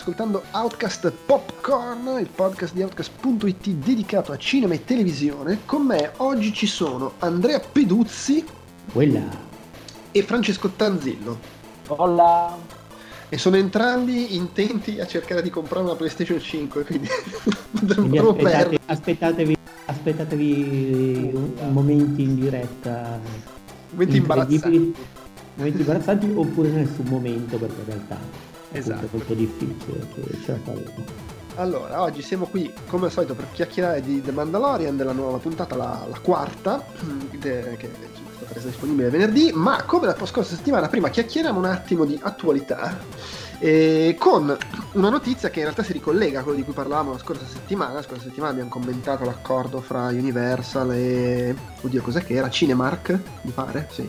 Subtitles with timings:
[0.00, 5.58] ascoltando Outcast Popcorn, il podcast di Outcast.it dedicato a cinema e televisione.
[5.66, 8.42] Con me oggi ci sono Andrea Peduzzi
[8.90, 9.28] Quella.
[10.10, 11.38] e Francesco Tanzillo.
[11.88, 12.56] Hola.
[13.28, 17.08] E sono entrambi intenti a cercare di comprare una PlayStation 5, quindi
[17.94, 18.18] Quindi
[18.86, 23.20] aspettatevi, aspettatevi un- momenti in diretta.
[23.90, 24.94] Momenti imbarazzanti.
[25.56, 29.04] Momenti imbarazzanti oppure nessun momento perché in realtà Esatto.
[29.06, 30.06] è molto difficile.
[31.56, 35.76] Allora, oggi siamo qui come al solito per chiacchierare di The Mandalorian della nuova puntata,
[35.76, 36.82] la, la quarta,
[37.38, 41.64] de- che è stata resa disponibile venerdì, ma come la scorsa settimana, prima chiacchieriamo un
[41.66, 42.98] attimo di attualità.
[43.58, 44.56] eh, con
[44.92, 47.92] una notizia che in realtà si ricollega a quello di cui parlavamo la scorsa settimana.
[47.92, 51.54] La scorsa settimana abbiamo commentato l'accordo fra Universal e.
[51.82, 52.48] Oddio, cos'è che era?
[52.48, 53.86] Cinemark, mi pare?
[53.90, 54.08] Sì.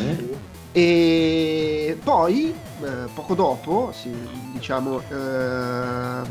[0.00, 0.56] Eh?
[0.78, 4.14] E poi, eh, poco dopo, sì,
[4.52, 6.22] diciamo, eh,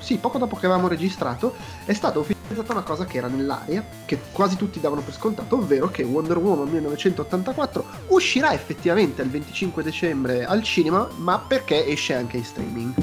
[0.00, 4.18] sì, poco dopo che avevamo registrato, è stata ufficializzata una cosa che era nell'aria, che
[4.32, 10.44] quasi tutti davano per scontato, ovvero che Wonder Woman 1984 uscirà effettivamente il 25 dicembre
[10.44, 12.94] al cinema, ma perché esce anche in streaming.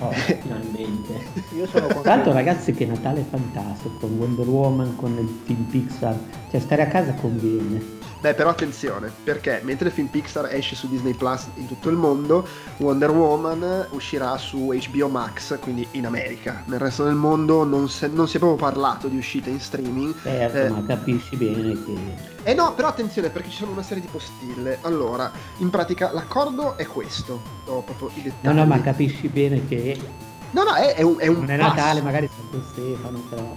[0.00, 0.10] Oh,
[0.42, 1.24] finalmente.
[1.56, 2.32] Io sono contento.
[2.32, 6.18] ragazzi che Natale fantastico con Wonder Woman, con il film Pixar,
[6.50, 7.97] cioè stare a casa conviene.
[8.20, 11.96] Beh, però attenzione, perché mentre il film Pixar esce su Disney Plus in tutto il
[11.96, 12.44] mondo,
[12.78, 16.62] Wonder Woman uscirà su HBO Max, quindi in America.
[16.66, 20.14] Nel resto del mondo non, se- non si è proprio parlato di uscita in streaming.
[20.20, 20.68] Certo, Eh.
[20.68, 21.96] ma capisci bene che
[22.42, 24.78] E no, però attenzione perché ci sono una serie di postille.
[24.80, 27.40] Allora, in pratica l'accordo è questo.
[27.66, 28.52] Ho proprio i dettagli.
[28.52, 29.96] No, no, ma capisci bene che
[30.50, 31.74] No, no, è, è un, è un non è passo.
[31.74, 33.54] Natale, magari Santo Stefano, però.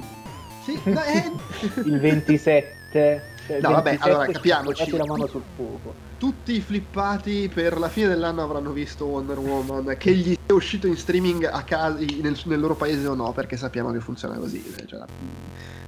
[0.63, 1.31] Sì, no, è-
[1.83, 3.29] Il 27.
[3.45, 4.97] Cioè No, vabbè, 27 allora, ci capiamoci.
[4.97, 5.93] la mano sul fuoco.
[6.21, 9.95] Tutti i flippati per la fine dell'anno avranno visto Wonder Woman.
[9.97, 13.57] Che gli sia uscito in streaming a casa, nel, nel loro paese o no, perché
[13.57, 14.63] sappiamo che funziona così.
[14.85, 15.07] Cioè, la-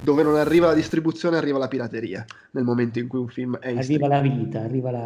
[0.02, 2.26] dove non arriva la distribuzione, arriva la pirateria.
[2.54, 4.10] Nel momento in cui un film è in Arriva streaming.
[4.10, 5.06] la vita, arriva la...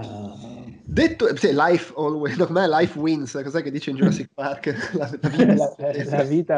[0.86, 4.92] Detto, sì, life always, no, me life wins, cos'è che dice in Jurassic Park?
[4.96, 6.56] La, la vita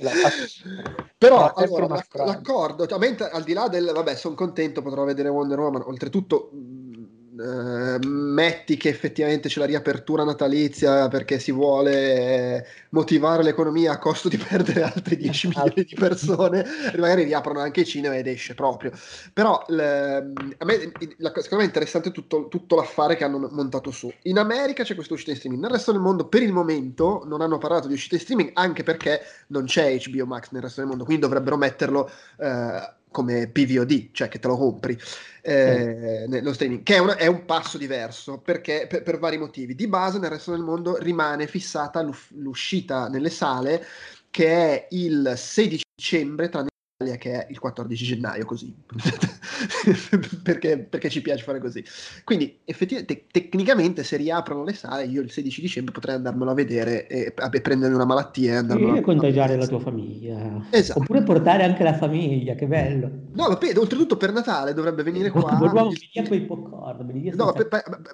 [0.00, 0.30] la vita
[1.16, 5.28] Però allora, l'accordo, cioè, a me, al di là del vabbè, sono contento, potrò vedere
[5.28, 5.82] Wonder Woman.
[5.86, 6.50] Oltretutto,
[7.40, 13.98] eh, metti che effettivamente c'è la riapertura natalizia perché si vuole eh, motivare l'economia a
[13.98, 16.64] costo di perdere altri 10 milioni di persone,
[16.98, 18.92] magari riaprono anche i cinema ed esce proprio.
[19.32, 19.78] Però l-
[20.58, 24.12] a me, la- secondo me è interessante tutto, tutto l'affare che hanno montato su.
[24.22, 27.40] In America c'è questa uscita in streaming, nel resto del mondo per il momento non
[27.40, 30.88] hanno parlato di uscita in streaming anche perché non c'è HBO Max nel resto del
[30.88, 34.98] mondo, quindi dovrebbero metterlo eh, come PVOD, cioè che te lo compri
[35.42, 39.74] eh, nello streaming, che è, una- è un passo diverso perché per, per vari motivi.
[39.74, 43.84] Di base nel resto del mondo rimane fissata l'uscita nelle sale
[44.30, 46.69] che è il 16 dicembre, tranne
[47.18, 48.74] che è il 14 gennaio, così.
[50.42, 51.82] perché, perché ci piace fare così.
[52.24, 56.54] Quindi effettivamente, te- tecnicamente se riaprono le sale, io il 16 dicembre potrei andarmelo a
[56.54, 60.60] vedere e, e prendermi una malattia e andarmelo E a contagiare la tua famiglia.
[60.70, 61.00] Esatto.
[61.00, 63.10] Oppure portare anche la famiglia, che bello.
[63.32, 65.58] No, ma pe- oltretutto per Natale dovrebbe venire qua.
[66.12, 67.08] Quei popcorn.
[67.32, 67.54] No,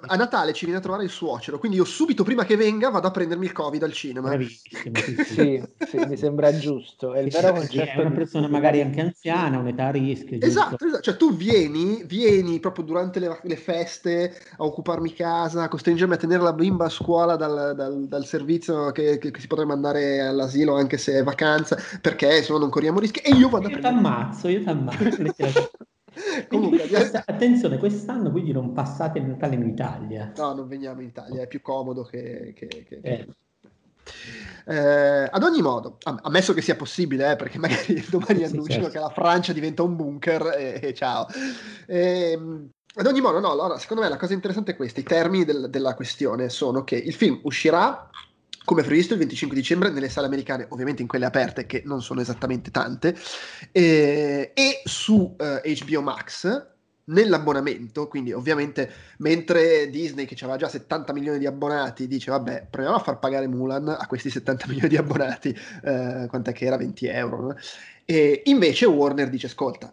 [0.07, 3.07] a Natale ci viene a trovare il suocero, quindi io subito prima che venga vado
[3.07, 4.29] a prendermi il Covid al cinema.
[4.29, 5.23] Bravissimo, sì, sì.
[5.23, 7.13] Sì, sì, mi sembra giusto.
[7.13, 10.37] È il Sì, vero sì, concetto è una persona magari anche anziana, un'età a rischio.
[10.39, 15.67] Esatto, esatto, cioè tu vieni, vieni proprio durante le, le feste a occuparmi casa, a
[15.67, 19.47] costringermi a tenere la bimba a scuola dal, dal- dal servizio che, che- che si
[19.47, 23.49] potrebbe mandare all'asilo anche se è vacanza, perché se no non corriamo rischi e io
[23.49, 25.05] vado a Io t'ammazzo, io t'ammazzo.
[26.49, 30.31] Comunque, questa- attenzione, quest'anno quindi non passate il Natale in Italia.
[30.35, 32.53] no, non veniamo in Italia, è più comodo che...
[32.55, 33.27] che- che- Eh,
[34.69, 38.83] Eh, ad ogni modo, am- ammesso che sia possibile, eh, perché magari domani Sì, annunciano
[38.83, 38.89] certo.
[38.89, 41.25] che la Francia diventa un bunker e, e ciao.
[41.87, 45.45] Ehm, ad ogni modo, no, allora, secondo me la cosa interessante è questa, i termini
[45.45, 48.09] del- della questione sono che il film uscirà
[48.65, 52.19] come previsto il 25 dicembre nelle sale americane, ovviamente in quelle aperte che non sono
[52.19, 53.15] esattamente tante,
[53.71, 56.75] eh, e su eh, HBO Max
[57.07, 62.97] nell'abbonamento, quindi ovviamente mentre Disney che aveva già 70 milioni di abbonati dice vabbè proviamo
[62.97, 65.49] a far pagare Mulan a questi 70 milioni di abbonati,
[65.83, 67.55] eh, quant'è che era 20 euro, no?
[68.05, 69.91] e invece Warner dice ascolta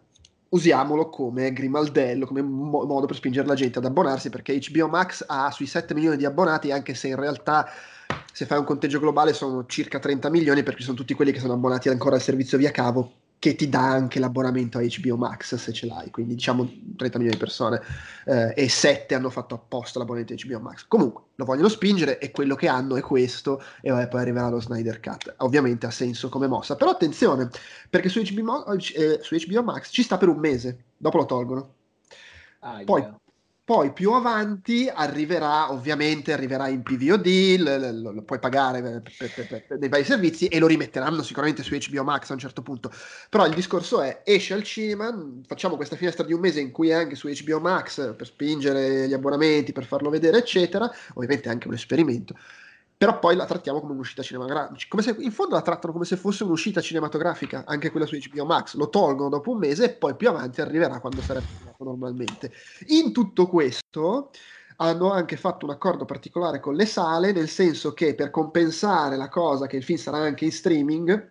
[0.51, 5.25] usiamolo come grimaldello, come mo- modo per spingere la gente ad abbonarsi perché HBO Max
[5.27, 7.69] ha sui 7 milioni di abbonati anche se in realtà
[8.33, 11.55] se fai un conteggio globale sono circa 30 milioni perché sono tutti quelli che sono
[11.55, 15.73] abbonati ancora al servizio via cavo che ti dà anche l'abbonamento a HBO Max se
[15.73, 16.65] ce l'hai, quindi diciamo
[16.97, 17.81] 30 milioni di persone
[18.25, 20.87] eh, e 7 hanno fatto apposta l'abbonamento a HBO Max.
[20.89, 24.61] Comunque lo vogliono spingere e quello che hanno è questo e vabbè, poi arriverà lo
[24.61, 25.35] Snyder Cut.
[25.39, 27.51] Ovviamente ha senso come mossa, però attenzione
[27.91, 31.75] perché su HBO, eh, su HBO Max ci sta per un mese, dopo lo tolgono.
[32.61, 33.19] Ah, poi yeah.
[33.67, 37.57] Poi più avanti arriverà, ovviamente, arriverà in PVOD,
[38.01, 41.63] lo, lo, puoi pagare per, per, per, per, dei vari servizi e lo rimetteranno sicuramente
[41.63, 42.93] su HBO Max a un certo punto.
[43.31, 46.91] Però il discorso è, esce al cinema, facciamo questa finestra di un mese in cui
[46.91, 50.91] è anche su HBO Max per spingere gli abbonamenti, per farlo vedere, eccetera.
[51.15, 52.35] Ovviamente è anche un esperimento
[52.97, 54.87] però poi la trattiamo come un'uscita cinematografica.
[54.89, 58.45] Come se, in fondo la trattano come se fosse un'uscita cinematografica, anche quella su HBO
[58.45, 58.75] Max.
[58.77, 61.47] Lo tolgono dopo un mese e poi più avanti arriverà quando sarebbe
[61.79, 62.53] normalmente.
[62.89, 64.31] In tutto questo
[64.77, 69.29] hanno anche fatto un accordo particolare con le sale, nel senso che per compensare la
[69.29, 71.31] cosa che il film sarà anche in streaming,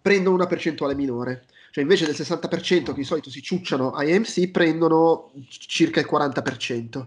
[0.00, 1.46] prendono una percentuale minore.
[1.70, 7.06] Cioè invece del 60% che di solito si ciucciano a AMC, prendono circa il 40%.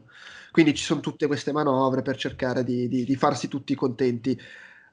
[0.59, 4.37] Quindi ci sono tutte queste manovre per cercare di, di, di farsi tutti contenti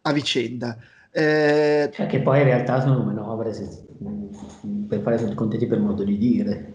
[0.02, 0.78] a vicenda.
[1.10, 3.84] Eh, cioè che poi in realtà sono manovre se,
[4.86, 6.74] per fare tutti contenti per modo di dire.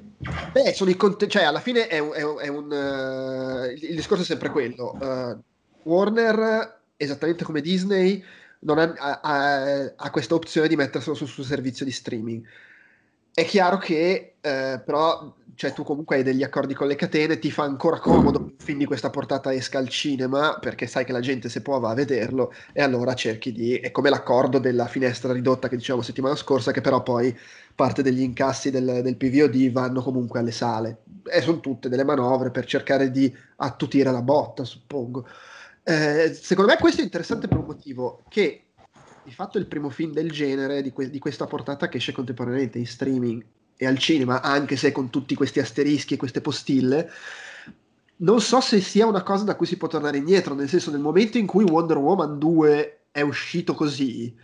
[0.52, 3.82] Beh, sono i contenti, cioè alla fine è un, è un, è un uh, il,
[3.82, 4.98] il, discorso è sempre quello.
[5.00, 5.42] Uh,
[5.90, 8.22] Warner, esattamente come Disney,
[8.60, 12.46] non ha, ha, ha questa opzione di metterselo sul suo servizio di streaming.
[13.34, 17.51] È chiaro che eh, però cioè tu comunque hai degli accordi con le catene, ti
[17.51, 21.19] fa ancora comodo un film di questa portata esca al cinema perché sai che la
[21.19, 23.75] gente se può va a vederlo e allora cerchi di...
[23.75, 27.38] è come l'accordo della finestra ridotta che dicevamo settimana scorsa che però poi
[27.75, 32.51] parte degli incassi del, del PVOD vanno comunque alle sale e sono tutte delle manovre
[32.51, 35.27] per cercare di attutire la botta suppongo.
[35.83, 38.65] Eh, secondo me questo è interessante per un motivo che
[39.24, 42.12] di fatto è il primo film del genere di, que- di questa portata che esce
[42.12, 43.45] contemporaneamente in streaming
[43.81, 47.10] e al cinema, anche se con tutti questi asterischi e queste postille,
[48.18, 51.00] non so se sia una cosa da cui si può tornare indietro, nel senso nel
[51.00, 54.38] momento in cui Wonder Woman 2 è uscito così,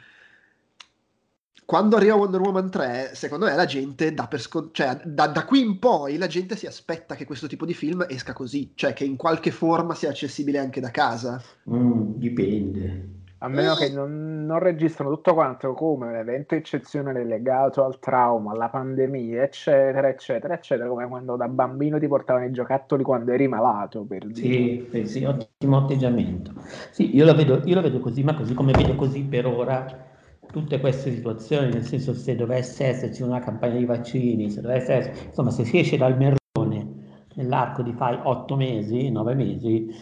[1.63, 5.45] quando arriva Wonder Woman 3, secondo me la gente dà per scont- cioè da, da,
[5.45, 8.93] qui in poi la gente si aspetta che questo tipo di film esca così, cioè
[8.93, 11.39] che in qualche forma sia accessibile anche da casa.
[11.69, 17.83] Mm, dipende a meno che non, non, registrano tutto quanto come un evento eccezionale legato
[17.83, 23.03] al trauma, alla pandemia, eccetera, eccetera, eccetera, come quando da bambino ti portavano i giocattoli
[23.03, 24.03] quando eri malato.
[24.05, 26.53] Per sì, sì, sì, ottimo atteggiamento.
[26.89, 30.05] Sì, io la, vedo, io la vedo così, ma così come vedo così per ora
[30.51, 35.25] tutte queste situazioni, nel senso se dovesse esserci una campagna di vaccini, se dovesse essere,
[35.27, 36.95] insomma, se si esce dal merlone
[37.35, 39.93] nell'arco di fai otto mesi, nove mesi,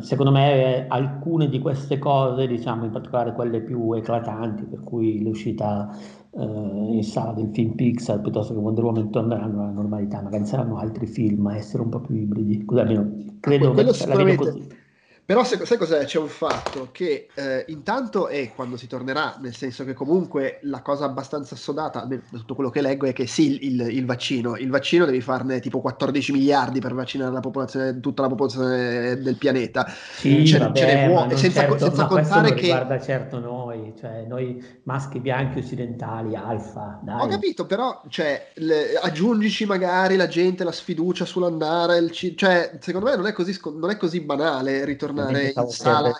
[0.00, 5.96] secondo me alcune di queste cose, diciamo in particolare quelle più eclatanti, per cui l'uscita
[6.30, 10.78] eh, in sala del film Pixar piuttosto che Wonder Woman torneranno alla normalità, magari saranno
[10.78, 12.64] altri film a essere un po' più ibridi.
[12.64, 14.82] Così almeno credo che la vedo così.
[15.26, 16.04] Però sai, sai cos'è?
[16.04, 20.82] C'è un fatto che eh, intanto è quando si tornerà, nel senso che comunque la
[20.82, 24.68] cosa abbastanza assodata, da tutto quello che leggo, è che sì, il, il, vaccino, il
[24.68, 29.86] vaccino devi farne tipo 14 miliardi per vaccinare la popolazione, tutta la popolazione del pianeta.
[29.88, 32.60] Sì, ce, vabbè, ce ne vuole, senza, certo, senza contare che...
[32.60, 37.22] riguarda certo noi, cioè noi maschi bianchi occidentali, alfa, dai.
[37.22, 43.08] Ho capito, però cioè, le, aggiungici magari la gente, la sfiducia sull'andare, il, cioè secondo
[43.08, 46.12] me non è così, non è così banale ritornare tornare in sala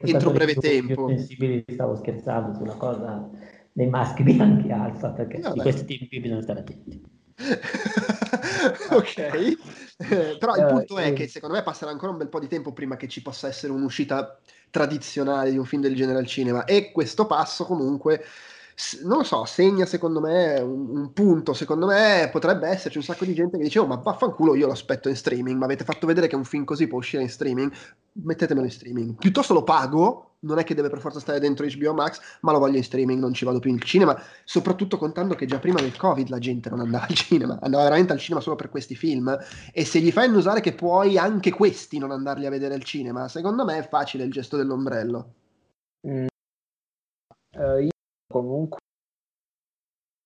[0.00, 1.08] entro breve tempo.
[1.66, 3.28] Stavo scherzando sulla cosa
[3.72, 5.56] dei maschi bianchi alfa, perché Vabbè.
[5.56, 7.20] in questi tempi bisogna stare attenti.
[8.90, 12.46] ok, eh, però il punto è che secondo me passerà ancora un bel po' di
[12.46, 14.38] tempo prima che ci possa essere un'uscita
[14.70, 18.22] tradizionale di un film del genere al cinema e questo passo comunque
[19.02, 23.24] non lo so, segna secondo me un, un, punto, secondo me potrebbe esserci un sacco
[23.24, 26.06] di gente che dice oh ma vaffanculo io lo aspetto in streaming, ma avete fatto
[26.06, 27.72] vedere che un film così può uscire in streaming,
[28.12, 31.94] mettetemelo in streaming, piuttosto lo pago, non è che deve per forza stare dentro HBO
[31.94, 35.46] Max, ma lo voglio in streaming, non ci vado più in cinema, soprattutto contando che
[35.46, 38.56] già prima del Covid la gente non andava al cinema, andava veramente al cinema solo
[38.56, 39.36] per questi film
[39.72, 43.28] e se gli fai annusare che puoi anche questi non andarli a vedere al cinema,
[43.28, 45.34] secondo me è facile il gesto dell'ombrello.
[46.06, 46.26] Mm.
[47.54, 47.91] Uh,
[48.32, 48.78] comunque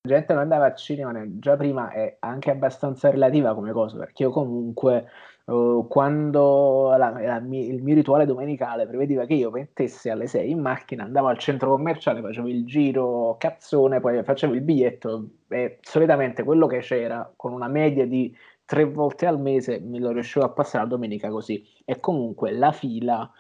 [0.07, 4.23] la gente non andava al cinema già prima è anche abbastanza relativa come cosa, perché
[4.23, 5.09] io comunque
[5.47, 10.61] uh, quando la, la, il mio rituale domenicale prevedeva che io mettessi alle 6 in
[10.61, 16.45] macchina, andavo al centro commerciale, facevo il giro cazzone, poi facevo il biglietto e solitamente
[16.45, 18.35] quello che c'era con una media di
[18.65, 21.65] tre volte al mese me lo riuscivo a passare la domenica così.
[21.85, 23.31] E comunque la fila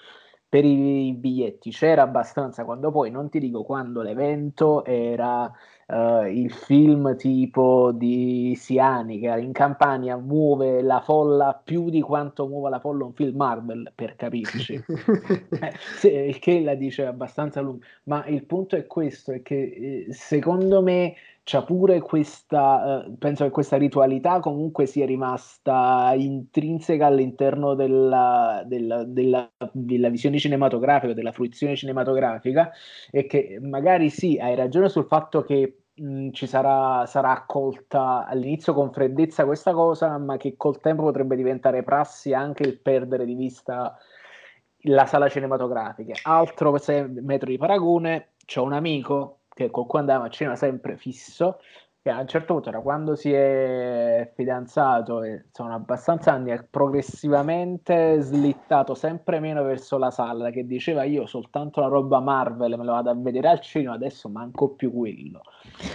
[0.48, 1.70] per i biglietti.
[1.70, 5.52] C'era abbastanza quando poi non ti dico quando l'evento era
[5.86, 12.46] uh, il film tipo di Siani che in Campania muove la folla più di quanto
[12.46, 14.82] muove la folla un film Marvel per capirci.
[16.02, 20.12] Eh, il che la dice abbastanza lungo ma il punto è questo è che eh,
[20.12, 21.14] secondo me
[21.48, 29.04] c'ha pure questa, eh, penso che questa ritualità comunque sia rimasta intrinseca all'interno della, della,
[29.04, 32.72] della, della, visione cinematografica, della fruizione cinematografica
[33.12, 38.74] e che magari sì, hai ragione sul fatto che mh, ci sarà, sarà accolta all'inizio
[38.74, 43.34] con freddezza questa cosa, ma che col tempo potrebbe diventare prassi anche il perdere di
[43.34, 43.96] vista
[44.88, 46.14] la sala cinematografica.
[46.24, 46.76] Altro
[47.22, 51.56] metro di paragone, c'è un amico che con cui andava a cena sempre fisso,
[52.02, 56.62] che a un certo punto, da quando si è fidanzato, e sono abbastanza anni, è
[56.62, 62.84] progressivamente slittato sempre meno verso la sala, che diceva io soltanto la roba Marvel me
[62.84, 65.40] la vado a vedere al cinema, adesso manco più quello.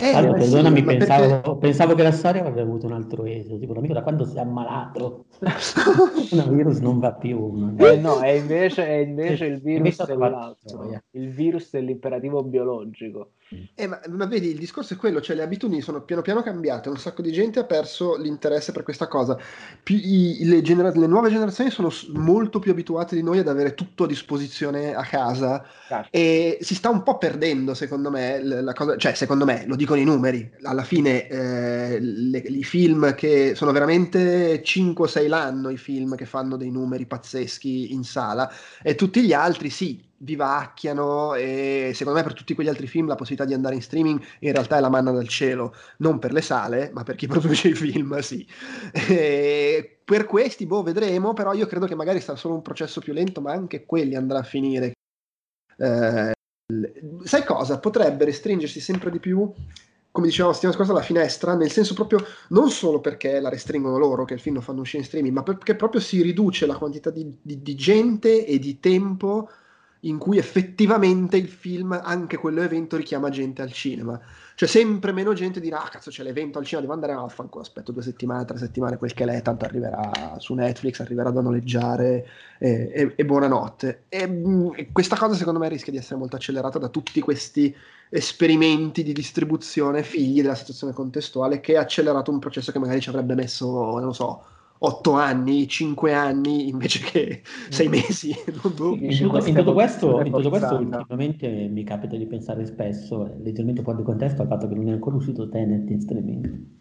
[0.02, 1.58] Eh, allora, perdonami, sì, pensavo, perché...
[1.60, 4.40] pensavo, che la storia avrebbe avuto un altro esito, tipo l'amico da quando si è
[4.40, 5.26] ammalato,
[6.32, 7.76] il virus non va più.
[7.78, 13.34] Eh, no, è invece, è invece il virus dell'altro, il virus dell'imperativo biologico.
[13.76, 16.90] Eh, ma, ma, vedi, il discorso è quello, cioè le abitudini sono piano piano cambiate,
[16.90, 19.38] un sacco di gente ha perso l'interesse per questa cosa.
[19.84, 23.74] Più, i, le, genera- le, nuove generazioni sono molto più abituate di noi ad avere
[23.74, 26.08] tutto a disposizione a casa certo.
[26.12, 30.00] e si sta un po' perdendo, secondo me, la cosa, cioè secondo me, lo dicono
[30.00, 36.16] i numeri, alla fine eh, le, i film che sono veramente 5-6 l'anno, i film
[36.16, 38.50] che fanno dei numeri pazzeschi in sala
[38.82, 43.16] e tutti gli altri sì, vivacchiano e secondo me per tutti quegli altri film la
[43.16, 46.42] possibilità di andare in streaming in realtà è la manna dal cielo, non per le
[46.42, 48.48] sale, ma per chi produce i film, sì.
[48.94, 53.14] E per questi, boh, vedremo, però io credo che magari sarà solo un processo più
[53.14, 54.94] lento, ma anche quelli andrà a finire.
[55.78, 56.32] Eh,
[57.24, 57.80] sai cosa?
[57.80, 59.52] Potrebbe restringersi sempre di più
[60.12, 63.98] come dicevamo la settimana scorsa, la finestra, nel senso proprio non solo perché la restringono
[63.98, 66.76] loro, che il film lo fanno uscire in streaming, ma perché proprio si riduce la
[66.76, 69.50] quantità di, di, di gente e di tempo
[70.02, 74.20] in cui effettivamente il film, anche quello evento, richiama gente al cinema.
[74.56, 77.64] Cioè sempre meno gente dirà, ah cazzo c'è l'evento al cinema, devo andare a fanculo,
[77.64, 82.28] aspetto due settimane, tre settimane, quel che l'è, tanto arriverà su Netflix, arriverà da noleggiare
[82.58, 84.04] e, e, e buonanotte.
[84.26, 87.76] Mm, e, questa cosa secondo me rischia di essere molto accelerata da tutti questi
[88.10, 93.10] esperimenti di distribuzione figli della situazione contestuale che ha accelerato un processo che magari ci
[93.10, 94.46] avrebbe messo, non lo so,
[94.84, 97.92] 8 anni, 5 anni invece che 6 mm.
[97.92, 98.30] mesi.
[98.48, 103.84] in, tutto, in, tutto questo, in tutto questo ultimamente mi capita di pensare spesso, leggermente
[103.84, 106.80] fuori contesto, al fatto che non è ancora uscito Tenet in streaming.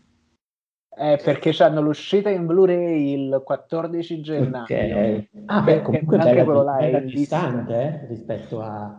[0.97, 4.63] Eh, perché hanno l'uscita in Blu-ray il 14 gennaio.
[4.65, 5.29] Okay.
[5.47, 8.99] Ah, beh, comunque anche quello là è distante eh, rispetto a,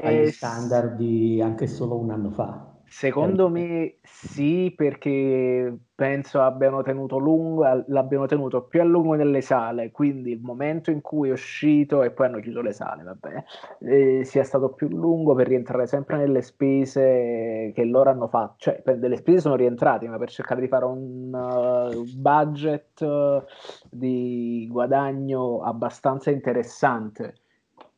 [0.00, 2.77] agli eh, standard di anche solo un anno fa.
[2.90, 9.90] Secondo me sì, perché penso abbiano tenuto lungo, l'abbiano tenuto più a lungo nelle sale,
[9.90, 13.44] quindi il momento in cui è uscito e poi hanno chiuso le sale, vabbè,
[13.80, 18.82] eh, sia stato più lungo per rientrare sempre nelle spese che loro hanno fatto, cioè
[18.96, 23.42] delle spese sono rientrate, ma per cercare di fare un uh, budget uh,
[23.90, 27.34] di guadagno abbastanza interessante.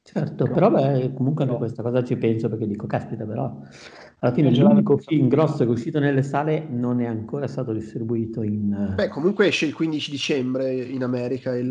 [0.02, 3.54] Certo, però beh, comunque anche questa cosa ci penso perché dico, caspita, però
[4.20, 8.42] alla fine l'unico film grosso che è uscito nelle sale non è ancora stato distribuito
[8.42, 8.92] in...
[8.94, 11.68] Beh, comunque esce il 15 dicembre in America il...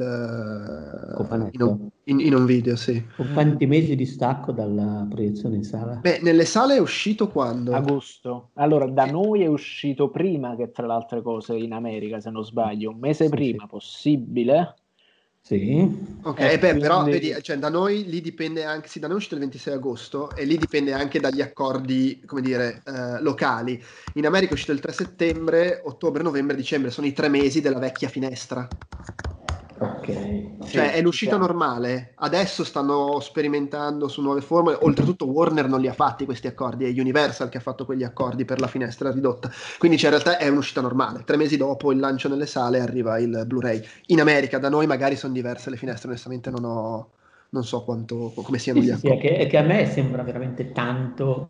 [1.51, 3.03] In un, in, in un, video, sì.
[3.15, 5.97] Con quanti mesi di stacco dalla proiezione in sala?
[5.97, 7.73] Beh, nelle sale è uscito quando?
[7.73, 8.49] Agosto.
[8.53, 12.43] Allora, da noi è uscito prima che tra le altre cose in America, se non
[12.43, 13.67] sbaglio, un mese sì, prima, sì.
[13.69, 14.73] possibile.
[15.41, 16.17] Sì.
[16.21, 19.19] Ok, eh, beh, però vedi, cioè, da noi lì dipende anche, sì, da noi è
[19.19, 23.81] uscito il 26 agosto e lì dipende anche dagli accordi, come dire, eh, locali.
[24.15, 27.79] In America è uscito il 3 settembre, ottobre, novembre, dicembre, sono i tre mesi della
[27.79, 28.67] vecchia finestra.
[29.79, 30.05] Ok.
[30.05, 31.39] Cioè, sì, è l'uscita sì.
[31.39, 32.13] normale.
[32.15, 34.77] Adesso stanno sperimentando su nuove forme.
[34.81, 38.43] Oltretutto, Warner non li ha fatti questi accordi, è Universal che ha fatto quegli accordi
[38.45, 39.49] per la finestra ridotta.
[39.77, 41.23] Quindi, cioè, in realtà è un'uscita normale.
[41.25, 43.81] Tre mesi dopo il lancio nelle sale arriva il Blu-ray.
[44.07, 47.09] In America, da noi magari sono diverse le finestre, onestamente non ho.
[47.51, 49.07] Non so quanto, come siano sì, gli accordi.
[49.07, 51.49] Sì, è che, è che a me sembra veramente tanto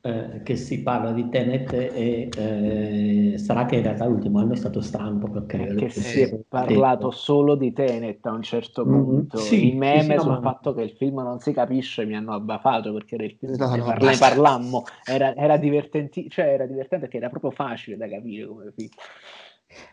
[0.00, 4.56] eh, che si parla di Tenet e eh, sarà che in realtà l'ultimo anno è
[4.56, 8.92] stato strampo per creare che si è parlato solo di Tenet a un certo mm,
[8.92, 9.38] punto.
[9.38, 12.04] mm, sì, i meme sì, sì, sul no, fatto che il film non si capisce
[12.04, 14.84] mi hanno abbafato perché era il film no, no, parla, ne parlammo.
[15.04, 18.88] Era, era, divertenti, cioè era divertente perché era proprio facile da capire come film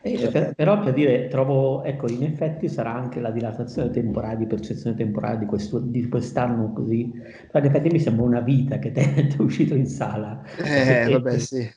[0.01, 4.45] Eh, per, però per dire, trovo, ecco, in effetti sarà anche la dilatazione temporale, di
[4.45, 7.11] percezione temporale di, questo, di quest'anno così,
[7.51, 10.43] però in effetti mi sembra una vita che è uscito in sala.
[10.63, 11.69] Eh, vabbè, sì.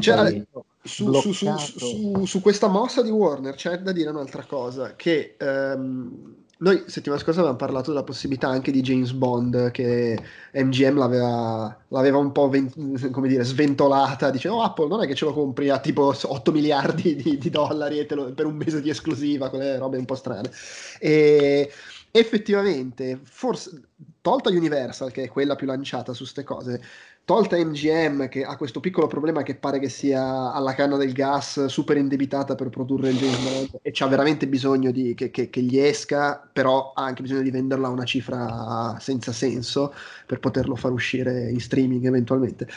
[0.00, 0.42] cioè,
[0.82, 6.43] su, su, su, su, questa mossa di Warner c'è da dire un'altra cosa, che um,
[6.64, 10.18] noi settimana scorsa avevamo parlato della possibilità anche di James Bond, che
[10.52, 15.14] MGM l'aveva, l'aveva un po' ven- come dire, sventolata, dicendo oh, Apple non è che
[15.14, 18.88] ce lo compri a tipo 8 miliardi di, di dollari lo, per un mese di
[18.88, 20.50] esclusiva, quelle robe un po' strane.
[20.98, 21.70] E
[22.10, 23.82] effettivamente, forse,
[24.22, 26.80] tolta Universal, che è quella più lanciata su queste cose,
[27.24, 31.66] tolta MGM che ha questo piccolo problema che pare che sia alla canna del gas
[31.66, 35.62] super indebitata per produrre il James Bond e c'ha veramente bisogno di, che, che, che,
[35.62, 39.94] gli esca però ha anche bisogno di venderla a una cifra senza senso
[40.26, 42.68] per poterlo far uscire in streaming eventualmente.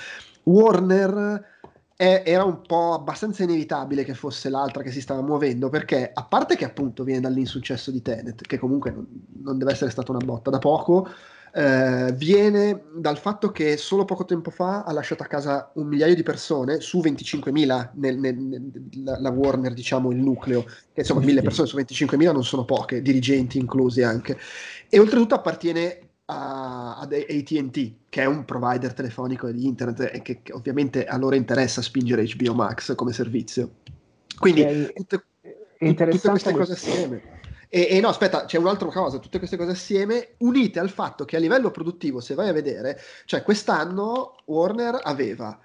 [0.44, 1.56] Warner
[1.98, 6.24] è, era un po' abbastanza inevitabile che fosse l'altra che si stava muovendo perché a
[6.24, 9.08] parte che appunto viene dall'insuccesso di Tenet che comunque non,
[9.42, 11.10] non deve essere stata una botta da poco
[11.58, 16.14] eh, viene dal fatto che solo poco tempo fa ha lasciato a casa un migliaio
[16.14, 18.72] di persone su 25.000 nel, nel, nel,
[19.04, 23.58] la, Warner, diciamo, il nucleo, che insomma mille persone su 25.000 non sono poche, dirigenti
[23.58, 24.38] inclusi anche.
[24.88, 30.44] E oltretutto appartiene a, ad ATT, che è un provider telefonico di internet e che,
[30.44, 33.78] che, ovviamente a loro interessa spingere HBO Max come servizio.
[34.38, 35.24] Quindi tutte,
[35.80, 37.37] tutte queste cose assieme
[37.70, 41.36] e, e, no, aspetta, c'è un'altra cosa, tutte queste cose assieme, unite al fatto che
[41.36, 45.60] a livello produttivo, se vai a vedere, cioè quest'anno Warner aveva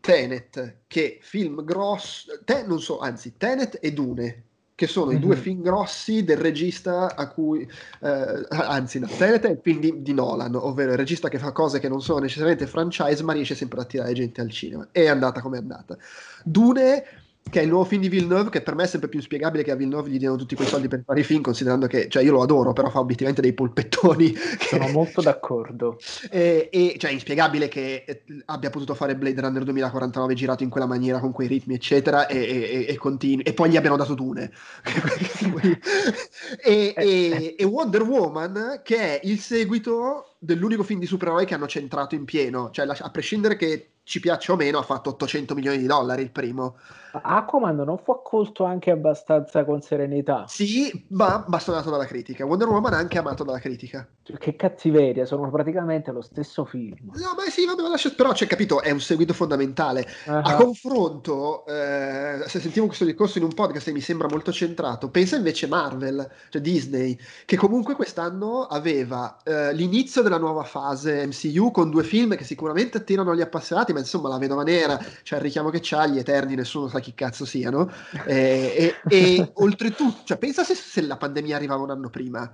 [0.00, 4.44] Tenet, che film grosso, te, non so, anzi, Tenet e Dune,
[4.74, 5.16] che sono mm-hmm.
[5.16, 5.40] i due mhm.
[5.42, 7.70] film grossi del regista a cui,
[8.00, 11.52] eh, anzi, no, Tenet è il film di, di, Nolan, ovvero il regista che fa
[11.52, 14.88] cose che non sono necessariamente franchise, ma riesce sempre a attirare gente al cinema.
[14.90, 15.96] È andata come è andata.
[16.42, 17.04] Dune
[17.50, 19.72] che è il nuovo film di Villeneuve, che per me è sempre più inspiegabile che
[19.72, 22.32] a Villeneuve gli diano tutti quei soldi per fare i film, considerando che, cioè io
[22.32, 24.32] lo adoro, però fa obiettivamente dei polpettoni.
[24.60, 25.98] Sono molto d'accordo.
[26.30, 30.70] E, e, cioè è inspiegabile che eh, abbia potuto fare Blade Runner 2049 girato in
[30.70, 33.42] quella maniera, con quei ritmi, eccetera, e, e, e continui.
[33.42, 34.50] E poi gli abbiano dato Dune.
[36.62, 41.68] e, e, e Wonder Woman, che è il seguito dell'unico film di supereroi che hanno
[41.68, 45.78] centrato in pieno, cioè a prescindere che ci piaccia o meno, ha fatto 800 milioni
[45.78, 46.76] di dollari il primo.
[47.12, 50.44] Aquaman non fu accolto anche abbastanza con serenità.
[50.48, 52.44] Sì, ma bastonato dalla critica.
[52.44, 54.08] Wonder Woman anche amato dalla critica.
[54.22, 56.96] Cioè, che cattiveria, sono praticamente lo stesso film.
[57.14, 58.10] No, ma sì, vabbè, lascia...
[58.10, 60.06] però c'è capito, è un seguito fondamentale.
[60.26, 60.40] Uh-huh.
[60.42, 65.10] A confronto, eh, se sentiamo questo discorso in un podcast e mi sembra molto centrato,
[65.10, 71.72] pensa invece Marvel, cioè Disney, che comunque quest'anno aveva eh, l'inizio della nuova fase MCU
[71.72, 75.44] con due film che sicuramente attirano gli appassionati, ma insomma la vedova nera, cioè il
[75.44, 77.90] richiamo che c'ha, gli Eterni, nessuno sa chi cazzo siano,
[78.26, 82.48] eh, e, e oltretutto, cioè pensa se, se la pandemia arrivava un anno prima,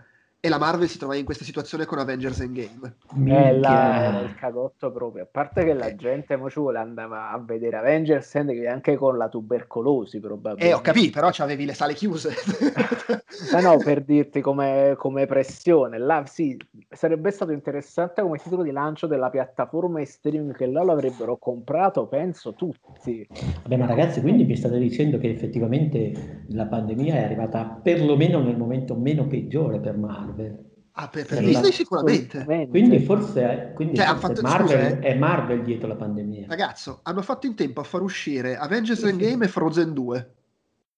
[0.46, 2.94] e la Marvel si trova in questa situazione con Avengers Endgame.
[3.24, 5.24] È la, il cagotto proprio.
[5.24, 9.16] A parte che la gente mo ci vuole andare a vedere Avengers Endgame anche con
[9.16, 10.68] la tubercolosi, probabilmente.
[10.68, 12.30] Eh, ho capito, però avevi le sale chiuse.
[13.52, 15.98] Ma no, per dirti come, come, pressione.
[15.98, 16.56] Là, sì,
[16.88, 22.06] sarebbe stato interessante come titolo di lancio della piattaforma e streaming che là l'avrebbero comprato,
[22.06, 23.26] penso, tutti.
[23.62, 28.56] Vabbè, ma ragazzi, quindi mi state dicendo che effettivamente la pandemia è arrivata perlomeno nel
[28.56, 30.35] momento meno peggiore per Marvel.
[30.36, 30.64] Marvel.
[30.98, 32.44] Ah, per, per Disney sicuramente.
[32.70, 34.98] Quindi forse, quindi cioè, forse fatto, Marvel, scusa, eh.
[35.00, 36.46] è Marvel dietro la pandemia.
[36.48, 40.30] Ragazzo, hanno fatto in tempo a far uscire Avengers Endgame e Frozen 2.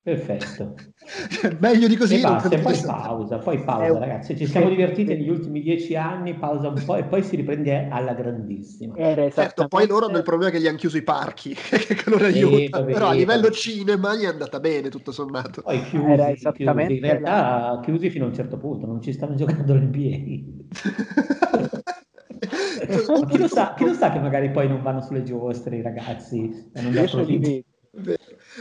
[0.09, 0.75] Perfetto.
[1.09, 2.17] Cioè, meglio di così.
[2.17, 3.99] E basta, e poi pausa, poi pausa, un...
[3.99, 4.37] ragazzi.
[4.37, 8.13] Ci siamo divertiti negli ultimi dieci anni, pausa un po' e poi si riprende alla
[8.13, 8.95] grandissima.
[8.95, 12.23] Era certo, poi loro hanno il problema che gli hanno chiuso i parchi, che non
[12.23, 12.81] aiuta.
[12.81, 15.63] Vabbè, Però a livello cinema gli è andata bene, tutto sommato.
[15.63, 17.07] Poi chiusi, Era esattamente chiusi.
[17.07, 17.81] in realtà la...
[17.83, 20.17] chiusi fino a un certo punto, non ci stanno giocando l'NBA.
[23.29, 26.71] chi, lo sa, chi lo sa che magari poi non vanno sulle giostre i ragazzi
[26.75, 27.63] non approfittano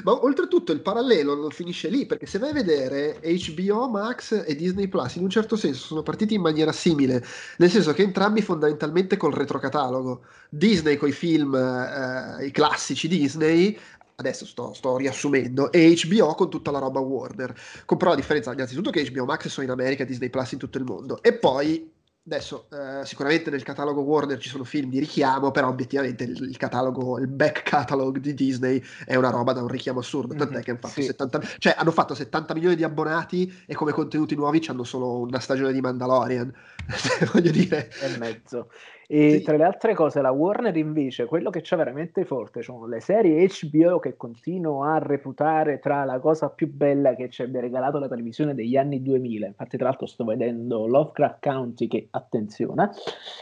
[0.04, 4.56] ma oltretutto il parallelo non finisce lì, perché se vai a vedere HBO Max e
[4.56, 7.24] Disney Plus in un certo senso sono partiti in maniera simile,
[7.58, 10.24] nel senso che entrambi fondamentalmente col retrocatalogo.
[10.50, 13.78] Disney con i film, eh, i classici Disney,
[14.16, 17.54] adesso sto, sto, riassumendo, e HBO con tutta la roba Warner.
[17.86, 20.78] Con però la differenza innanzitutto che HBO Max sono in America, Disney Plus in tutto
[20.78, 21.96] il mondo, e poi
[22.28, 26.58] Adesso, eh, sicuramente nel catalogo Warner ci sono film di richiamo, però obiettivamente il, il,
[26.58, 30.36] catalogo, il back catalog di Disney è una roba da un richiamo assurdo.
[30.36, 31.04] Tant'è mm-hmm, che hanno fatto, sì.
[31.04, 35.40] 70, cioè, hanno fatto 70 milioni di abbonati e come contenuti nuovi hanno solo una
[35.40, 36.54] stagione di Mandalorian.
[37.32, 37.90] Voglio dire.
[38.02, 38.72] E mezzo.
[39.10, 39.42] E sì.
[39.42, 43.48] tra le altre cose, la Warner invece, quello che c'è veramente forte sono le serie
[43.48, 48.10] HBO che continuo a reputare tra la cosa più bella che ci abbia regalato la
[48.10, 49.48] televisione degli anni 2000.
[49.48, 52.90] Infatti, tra l'altro, sto vedendo Lovecraft County, che attenzione.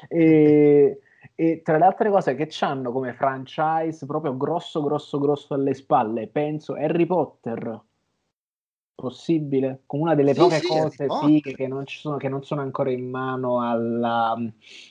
[0.07, 0.99] E,
[1.33, 6.27] e tra le altre cose che hanno come franchise proprio grosso, grosso, grosso alle spalle,
[6.27, 7.81] penso Harry Potter
[8.95, 12.61] possibile, con una delle sì, poche sì, cose fighe che non, sono, che non, sono,
[12.61, 14.35] ancora in mano alla,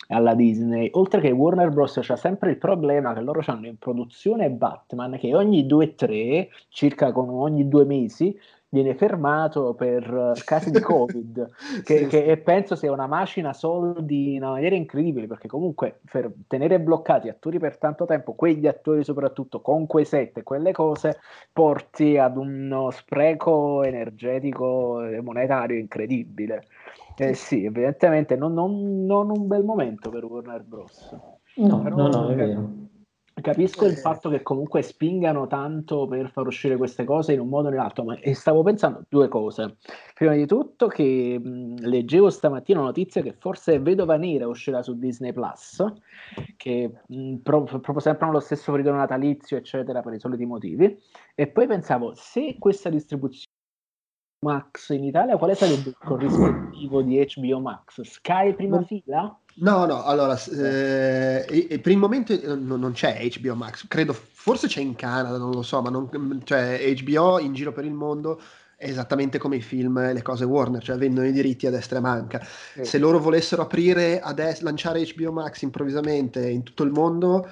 [0.09, 0.91] alla, Disney.
[0.93, 1.99] Oltre che Warner Bros.
[2.03, 6.51] c'ha sempre il problema che loro hanno in produzione Batman che ogni due o tre,
[6.69, 8.39] circa con ogni due mesi,
[8.75, 11.51] viene fermato per eh, casi di Covid,
[11.85, 12.37] che, sì, che sì.
[12.43, 17.59] penso sia una macina soldi in una maniera incredibile, perché comunque per tenere bloccati attori
[17.59, 21.19] per tanto tempo, quegli attori soprattutto con quei set e quelle cose,
[21.53, 26.65] porti ad uno spreco energetico e monetario incredibile.
[27.17, 31.17] Eh sì, evidentemente non, non, non un bel momento per Warner Bros.
[31.57, 32.84] No, Però, no, no, è vero.
[33.41, 37.67] Capisco il fatto che comunque spingano tanto per far uscire queste cose in un modo
[37.67, 39.77] o nell'altro, ma e stavo pensando due cose.
[40.15, 44.97] Prima di tutto che mh, leggevo stamattina una notizia che forse Vedova Nera uscirà su
[44.97, 45.85] Disney Plus,
[46.57, 50.97] che mh, pro- proprio sempre nello stesso periodo natalizio, eccetera, per i soliti motivi.
[51.35, 53.53] E poi pensavo, se questa distribuzione
[54.45, 58.03] Max in Italia, quale sarebbe il corrispettivo di HBO Max?
[58.03, 59.37] Sky prima fila?
[59.57, 64.81] No, no, allora, eh, per il momento eh, non, c'è HBO Max, credo, forse c'è
[64.81, 66.09] in Canada, non lo so, ma non,
[66.45, 68.41] cioè, HBO in giro per il mondo
[68.77, 71.99] è esattamente come i film e le cose Warner, cioè vendono i diritti a destra
[71.99, 72.41] e manca.
[72.43, 72.85] Sì.
[72.85, 77.49] Se loro volessero aprire, adesso, lanciare HBO Max improvvisamente in tutto il mondo,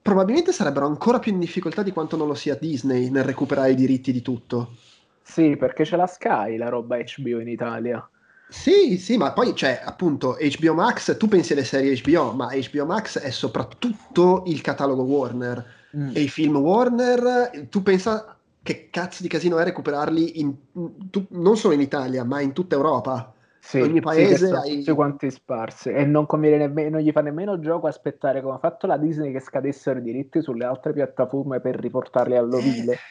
[0.00, 3.74] probabilmente sarebbero ancora più in difficoltà di quanto non lo sia Disney nel recuperare i
[3.74, 4.76] diritti di tutto.
[5.22, 8.08] Sì, perché c'è la Sky, la roba HBO in Italia.
[8.50, 12.84] Sì, sì, ma poi c'è appunto HBO Max, tu pensi alle serie HBO, ma HBO
[12.84, 15.64] Max è soprattutto il catalogo Warner
[15.96, 16.10] mm.
[16.14, 20.52] e i film Warner, tu pensa che cazzo di casino è recuperarli in,
[21.10, 23.32] tu, non solo in Italia, ma in tutta Europa.
[23.60, 24.78] Sì, ogni paese sì, hai...
[24.78, 28.86] tutti quanti sparsi e non, nemmeno, non gli fa nemmeno gioco aspettare come ha fatto
[28.86, 32.98] la Disney che scadessero i diritti sulle altre piattaforme per riportarli all'ovile.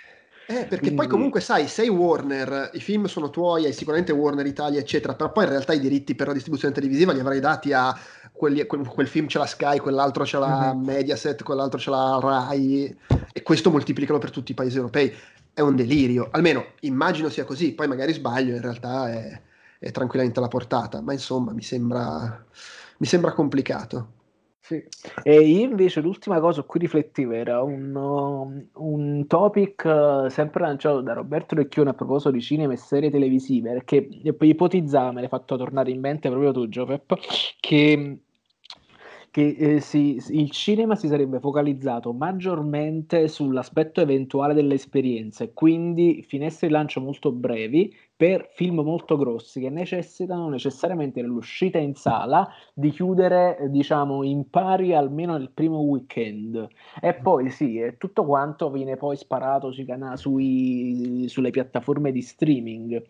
[0.52, 0.96] Eh perché Quindi...
[0.96, 5.32] poi comunque sai, sei Warner, i film sono tuoi, hai sicuramente Warner Italia, eccetera, però
[5.32, 7.96] poi in realtà i diritti per la distribuzione televisiva li avrai dati a
[8.32, 10.84] quelli, quel, quel, film c'è la Sky, quell'altro c'è la mm-hmm.
[10.84, 12.98] Mediaset, quell'altro c'è la Rai,
[13.32, 15.14] e questo moltiplicalo per tutti i paesi europei.
[15.54, 19.42] È un delirio, almeno immagino sia così, poi magari sbaglio, in realtà è,
[19.78, 22.44] è tranquillamente alla portata, ma insomma mi sembra,
[22.98, 24.18] mi sembra complicato.
[24.62, 24.84] Sì.
[25.24, 30.62] E io invece l'ultima cosa su cui riflettevo era un, um, un topic uh, sempre
[30.62, 34.08] lanciato da Roberto Recchione a proposito di cinema e serie televisive, perché
[34.42, 37.16] ipotizzava, me l'hai fatto tornare in mente proprio tu, Giopep,
[37.60, 38.20] che
[39.32, 46.68] che eh, si, il cinema si sarebbe focalizzato maggiormente sull'aspetto eventuale dell'esperienza e quindi finestre
[46.68, 52.90] di lancio molto brevi per film molto grossi che necessitano necessariamente nell'uscita in sala di
[52.90, 56.68] chiudere diciamo in pari almeno nel primo weekend.
[57.00, 63.02] E poi sì tutto quanto viene poi sparato sui canali sui, sulle piattaforme di streaming.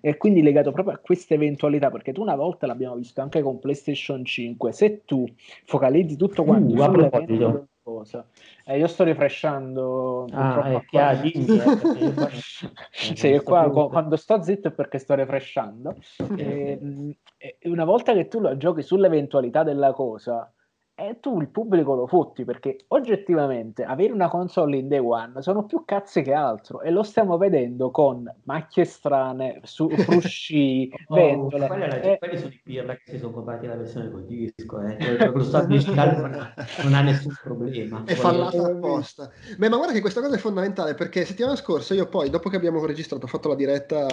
[0.00, 3.58] E quindi legato proprio a questa eventualità, perché tu una volta l'abbiamo visto anche con
[3.58, 5.26] PlayStation 5, se tu
[5.66, 8.26] focalizzi tutto quanto uh, sull'evento cosa.
[8.64, 10.26] Eh, io sto refreshando.
[10.32, 11.46] Ah, è chiaro, dimmi,
[12.90, 15.94] sì, qua, quando sto zitto è perché sto refreshando.
[16.36, 20.52] e, e una volta che tu lo giochi sull'eventualità della cosa,
[20.98, 25.66] e tu il pubblico lo fotti perché oggettivamente avere una console in day one sono
[25.66, 31.66] più cazzi che altro e lo stiamo vedendo con macchie strane, su, frusci, oh, ventole.
[31.66, 32.16] Quelli, e...
[32.18, 35.30] quelli sono i pirla che si sono comprati la versione col disco, eh.
[35.30, 38.02] lo stato digitale non ha, non ha nessun problema.
[38.06, 39.30] È fallata apposta.
[39.58, 42.56] Beh, ma guarda che questa cosa è fondamentale perché settimana scorsa io poi, dopo che
[42.56, 44.06] abbiamo registrato, ho fatto la diretta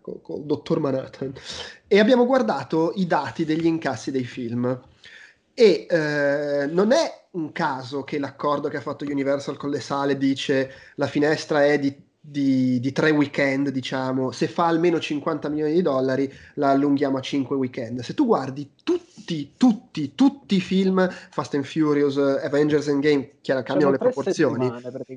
[0.00, 1.32] con il dottor Manhattan
[1.86, 4.80] e abbiamo guardato i dati degli incassi dei film
[5.54, 10.16] e eh, non è un caso che l'accordo che ha fatto Universal con le sale
[10.16, 15.72] dice la finestra è di, di, di tre weekend, diciamo, se fa almeno 50 milioni
[15.72, 18.00] di dollari la allunghiamo a 5 weekend.
[18.00, 23.92] Se tu guardi tutti, tutti, tutti i film Fast and Furious, Avengers Endgame, chiaro, cambiano
[23.92, 24.72] le proporzioni,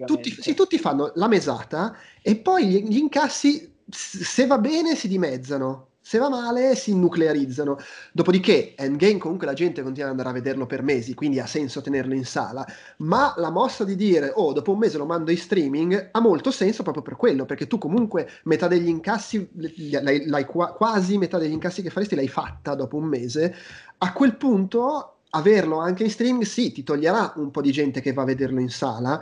[0.06, 5.08] tutti, sì, tutti fanno la mesata e poi gli, gli incassi, se va bene, si
[5.08, 7.78] dimezzano se va male si nuclearizzano.
[8.14, 11.82] Dopodiché Endgame comunque la gente continua ad andare a vederlo per mesi, quindi ha senso
[11.82, 12.66] tenerlo in sala,
[13.00, 16.50] ma la mossa di dire "Oh, dopo un mese lo mando in streaming" ha molto
[16.50, 19.50] senso proprio per quello, perché tu comunque metà degli incassi
[19.92, 23.54] l'hai, l'hai quasi metà degli incassi che faresti l'hai fatta dopo un mese.
[23.98, 28.14] A quel punto averlo anche in streaming, sì, ti toglierà un po' di gente che
[28.14, 29.22] va a vederlo in sala,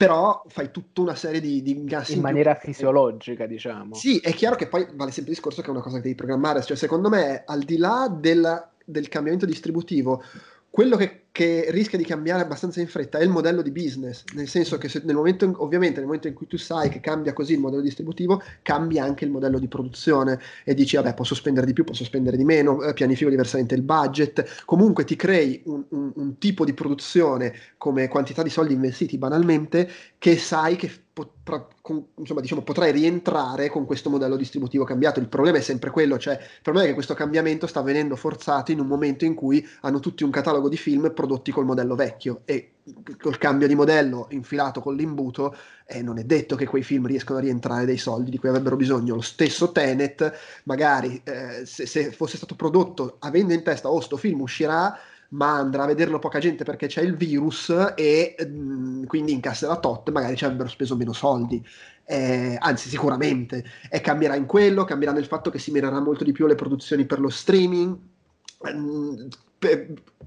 [0.00, 2.12] però fai tutta una serie di, di incassi.
[2.12, 2.72] In, in maniera più.
[2.72, 3.94] fisiologica, diciamo.
[3.94, 6.14] Sì, è chiaro che poi vale sempre il discorso che è una cosa che devi
[6.14, 10.22] programmare, cioè secondo me al di là della, del cambiamento distributivo,
[10.70, 14.46] quello che, che, rischia di cambiare abbastanza in fretta è il modello di business, nel
[14.46, 17.54] senso che se nel momento, ovviamente nel momento in cui tu sai che cambia così
[17.54, 21.72] il modello distributivo, cambia anche il modello di produzione e dici vabbè posso spendere di
[21.72, 26.12] più, posso spendere di meno, eh, pianifico diversamente il budget, comunque ti crei un, un,
[26.14, 30.88] un tipo di produzione come quantità di soldi investiti banalmente che sai che
[31.20, 35.20] potrà, con, insomma, diciamo, potrai rientrare con questo modello distributivo cambiato.
[35.20, 38.72] Il problema è sempre quello, cioè il problema è che questo cambiamento sta venendo forzato
[38.72, 42.42] in un momento in cui hanno tutti un catalogo di film prodotti col modello vecchio
[42.44, 42.72] e
[43.20, 45.54] col cambio di modello infilato con l'imbuto
[45.86, 48.76] eh, non è detto che quei film riescano a rientrare dei soldi di cui avrebbero
[48.76, 49.16] bisogno.
[49.16, 50.32] Lo stesso Tenet,
[50.64, 54.96] magari eh, se, se, fosse stato prodotto avendo in testa oh sto film uscirà
[55.30, 59.76] ma andrà a vederlo poca gente perché c'è il virus e mh, mm, quindi incasserà
[59.78, 61.64] tot, magari ci avrebbero speso meno soldi.
[62.04, 63.64] Eh, anzi, sicuramente.
[63.88, 67.04] E cambierà in quello, cambierà nel fatto che si mirerà molto di più alle produzioni
[67.04, 67.96] per lo streaming.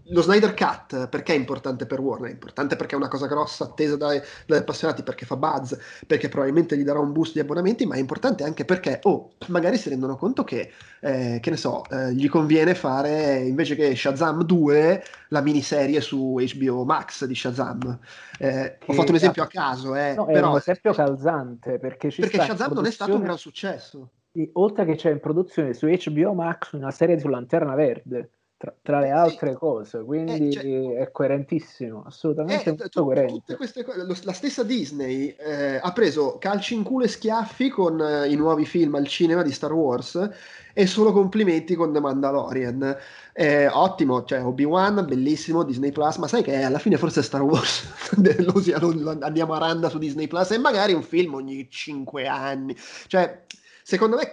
[0.07, 2.29] Lo Snyder Cut perché è importante per Warner?
[2.29, 5.73] È importante perché è una cosa grossa, attesa dai, dagli appassionati, perché fa buzz,
[6.05, 9.77] perché probabilmente gli darà un boost di abbonamenti, ma è importante anche perché, oh, magari
[9.77, 14.43] si rendono conto che, eh, che ne so, eh, gli conviene fare invece che Shazam
[14.43, 17.97] 2 la miniserie su HBO Max di Shazam.
[18.39, 22.09] Eh, ho fatto un esempio a caso, eh, no, però, è un esempio calzante perché,
[22.09, 24.09] perché Shazam non è stato un gran successo.
[24.53, 28.29] Oltre che c'è in produzione su HBO Max una serie su Lanterna Verde
[28.63, 29.57] tra, tra le altre sì.
[29.57, 33.55] cose, quindi eh, cioè, è coerentissimo, assolutamente eh, molto coerente.
[33.57, 33.85] Queste,
[34.23, 38.65] la stessa Disney eh, ha preso calci in culo e schiaffi con eh, i nuovi
[38.65, 40.29] film al cinema di Star Wars
[40.71, 42.97] e solo complimenti con The Mandalorian.
[43.33, 47.83] Eh, ottimo, cioè Obi-Wan, bellissimo, Disney Plus, ma sai che alla fine forse Star Wars
[48.39, 52.73] lo, andiamo a randa su Disney Plus e magari un film ogni 5 anni.
[53.07, 53.43] Cioè,
[53.83, 54.31] secondo me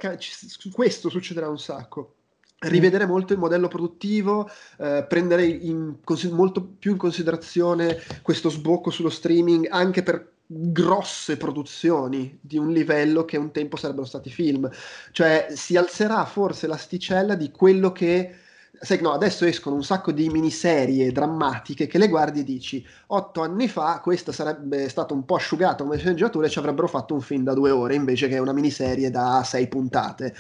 [0.73, 2.15] questo succederà un sacco
[2.61, 5.97] rivedere molto il modello produttivo, eh, prendere in,
[6.31, 13.25] molto più in considerazione questo sbocco sullo streaming anche per grosse produzioni di un livello
[13.25, 14.69] che un tempo sarebbero stati film.
[15.13, 18.35] Cioè si alzerà forse l'asticella di quello che
[18.83, 23.43] sai no, adesso escono un sacco di miniserie drammatiche che le guardi e dici otto
[23.43, 27.21] anni fa questa sarebbe stata un po' asciugata come sceneggiatura e ci avrebbero fatto un
[27.21, 30.35] film da due ore invece che una miniserie da sei puntate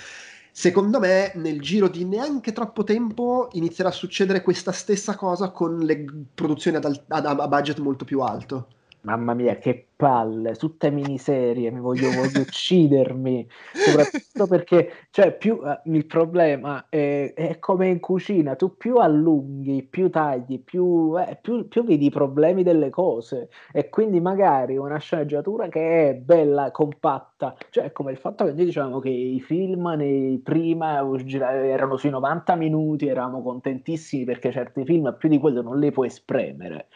[0.52, 5.78] Secondo me, nel giro di neanche troppo tempo inizierà a succedere questa stessa cosa con
[5.78, 8.68] le produzioni ad, ad, a budget molto più alto.
[9.02, 15.78] Mamma mia, che palle, tutte miniserie, mi voglio, voglio uccidermi, soprattutto perché cioè, più, uh,
[15.92, 21.68] il problema è, è, come in cucina, tu più allunghi, più tagli, più, eh, più,
[21.68, 27.54] più, vedi i problemi delle cose e quindi magari una sceneggiatura che è bella, compatta,
[27.68, 31.04] cioè come il fatto che noi diciamo che i film nei prima
[31.44, 36.08] erano sui 90 minuti, eravamo contentissimi perché certi film più di quello non li puoi
[36.08, 36.86] spremere.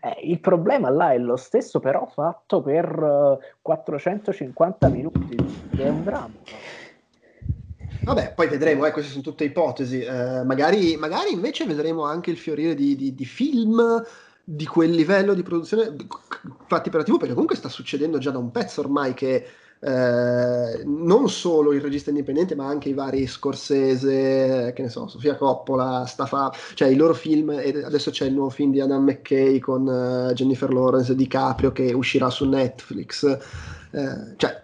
[0.00, 5.36] Eh, il problema là è lo stesso, però fatto per 450 eh, minuti,
[5.76, 6.32] è un dramma.
[8.02, 10.02] Vabbè, poi vedremo, eh, queste sono tutte ipotesi.
[10.02, 14.04] Eh, magari, magari, invece vedremo anche il fiorire di, di, di film
[14.46, 15.96] di quel livello di produzione
[16.66, 19.46] fatti per la TV, perché comunque sta succedendo già da un pezzo ormai che
[19.84, 25.36] eh, non solo il regista indipendente, ma anche i vari Scorsese, che ne so, Sofia
[25.36, 29.86] Coppola, Stafa, cioè i loro film, adesso c'è il nuovo film di Adam McKay con
[29.86, 33.24] uh, Jennifer Lawrence e DiCaprio che uscirà su Netflix.
[33.90, 34.62] Eh, cioè,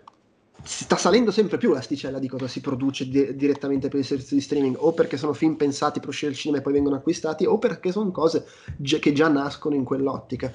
[0.62, 4.40] sta salendo sempre più l'asticella di cosa si produce di- direttamente per i servizi di
[4.40, 7.58] streaming, o perché sono film pensati per uscire al cinema e poi vengono acquistati, o
[7.58, 10.50] perché sono cose gi- che già nascono in quell'ottica.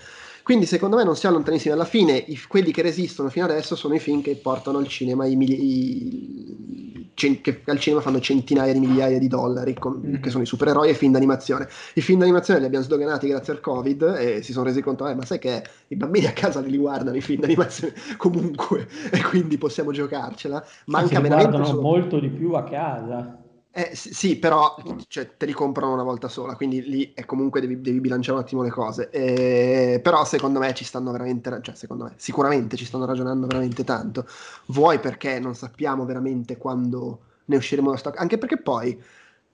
[0.45, 1.73] Quindi secondo me non siamo lontanissimi.
[1.73, 5.25] Alla fine i, quelli che resistono fino adesso sono i film che portano al cinema
[5.25, 10.21] i, i, cent, che al cinema fanno centinaia di migliaia di dollari, con, mm-hmm.
[10.21, 11.67] che sono i supereroi e i film d'animazione.
[11.95, 15.15] I film d'animazione li abbiamo sdoganati grazie al Covid e si sono resi conto, eh,
[15.15, 19.57] ma sai che i bambini a casa li guardano i film d'animazione comunque e quindi
[19.57, 20.63] possiamo giocarcela.
[20.85, 21.57] Manca veramente...
[21.57, 21.81] guardano solo...
[21.81, 23.44] molto di più a casa.
[23.77, 24.73] Eh, sì, però
[25.09, 28.43] cioè, te li comprano una volta sola, quindi lì è comunque devi, devi bilanciare un
[28.43, 29.09] attimo le cose.
[29.09, 33.83] Eh, però secondo me ci stanno veramente, cioè secondo me sicuramente ci stanno ragionando veramente
[33.83, 34.25] tanto.
[34.67, 38.97] Vuoi perché non sappiamo veramente quando ne usciremo da stock, anche perché poi,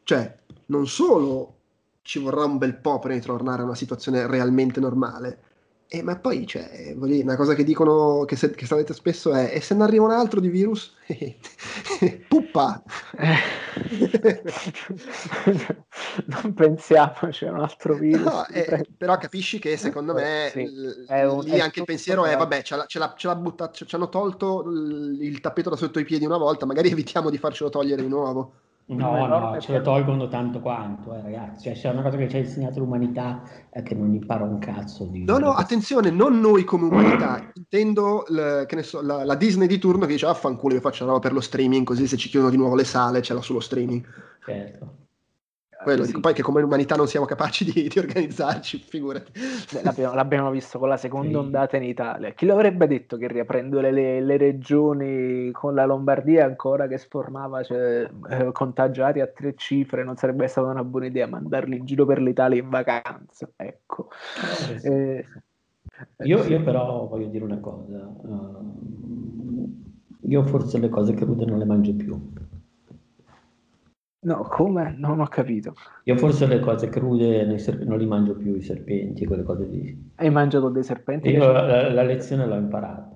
[0.04, 1.56] cioè, non solo
[2.04, 5.40] ci vorrà un bel po' per ritornare a una situazione realmente normale,
[5.94, 9.52] Eh, ma poi, cioè, dire, una cosa che dicono, che, se, che sapete spesso è,
[9.54, 10.96] e se ne arriva un altro di virus?
[12.30, 12.82] Puppa!
[16.28, 18.24] non pensiamo c'è un altro virus.
[18.24, 20.64] No, eh, però capisci che secondo me sì,
[21.10, 23.94] un, lì anche il pensiero è, vabbè, ce, l'ha, ce, l'ha, ce, l'ha buttato, ci
[23.94, 28.02] hanno tolto il tappeto da sotto i piedi una volta, magari evitiamo di farcelo togliere
[28.02, 28.54] di nuovo.
[28.88, 31.64] No, no, ce lo tolgono tanto quanto, eh, ragazzi.
[31.64, 35.06] Cioè, c'è una cosa che ci ha insegnato l'umanità è che non impara un cazzo
[35.06, 35.24] di...
[35.24, 37.52] No, no, attenzione, non noi come umanità.
[37.54, 41.04] Intendo, l, che ne so, la, la, Disney di turno che dice, affanculo, io faccio
[41.04, 43.42] una roba per lo streaming, così se ci chiudono di nuovo le sale, ce l'ho
[43.42, 44.06] sullo streaming.
[44.46, 45.01] Certo.
[45.84, 46.20] Quello, sì.
[46.20, 49.32] poi che come umanità non siamo capaci di, di organizzarci, figurati.
[49.84, 51.36] L'abbiamo, l'abbiamo, visto con la seconda sì.
[51.36, 52.32] ondata in Italia.
[52.32, 58.10] Chi l'avrebbe detto che riaprendo le, le regioni con la Lombardia ancora che sformava cioè,
[58.30, 62.22] eh, contagiati a tre cifre non sarebbe stata una buona idea mandarli in giro per
[62.22, 63.50] l'Italia in vacanza?
[63.56, 64.10] Ecco.
[64.84, 65.26] Eh,
[66.18, 68.08] eh, io, io, però voglio dire una cosa.
[68.22, 68.72] Uh,
[70.22, 72.20] io forse le cose crude non le mangio più.
[74.24, 74.94] No, come?
[74.98, 75.74] Non ho capito.
[76.04, 80.12] Io forse le cose crude serp- non li mangio più, i serpenti, quelle cose lì.
[80.16, 81.30] Hai mangiato dei serpenti?
[81.30, 83.10] Io la, la, lezione l'ho imparata.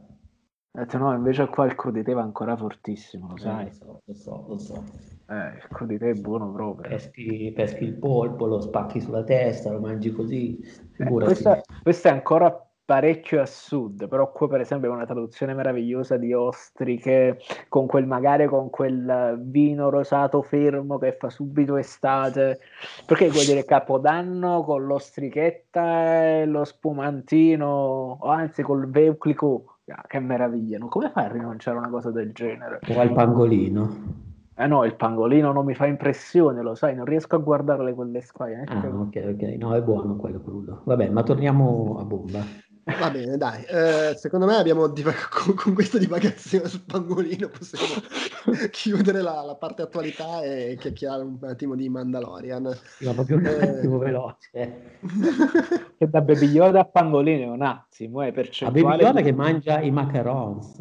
[0.72, 3.68] Detto, no, invece qua il crudité va ancora fortissimo, lo sai?
[3.68, 4.84] Eh, lo, so, lo so, lo so.
[5.28, 6.90] Eh, il crudité è buono proprio.
[6.90, 10.60] Peschi, peschi, il polpo, lo spacchi sulla testa, lo mangi così.
[10.98, 12.52] Eh, questa, questa, è ancora
[12.86, 18.06] parecchio a sud, però qua per esempio è una traduzione meravigliosa di ostriche con quel
[18.06, 22.60] magari con quel vino rosato fermo che fa subito estate,
[23.06, 30.20] perché vuol dire capodanno con l'ostrichetta e lo spumantino, o anzi col veuclico, ah, che
[30.20, 30.88] meraviglia, no?
[30.88, 32.80] come fai a rinunciare a una cosa del genere?
[32.88, 34.24] O al pangolino.
[34.58, 38.22] Eh no, il pangolino non mi fa impressione, lo sai, non riesco a guardarle quelle
[38.22, 38.64] squadre.
[38.64, 40.82] Eh, ah, ok, ok, no, è buono quello crudo.
[40.86, 42.40] Vabbè, ma torniamo a bomba.
[42.86, 43.64] Va bene, dai.
[43.64, 48.00] Eh, secondo me abbiamo divag- con, con, questa divagazione sul pangolino possiamo
[48.70, 52.72] chiudere la, la, parte attualità e chiacchierare un attimo di Mandalorian.
[53.00, 53.70] Sì, proprio un eh...
[53.70, 55.00] attimo veloce.
[55.98, 58.80] che da Baby Yoda a pangolino è un attimo, è percentuale.
[58.80, 60.78] A Baby Yoda che mangia i macarons.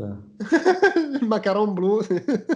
[1.21, 2.01] Il macaron blu.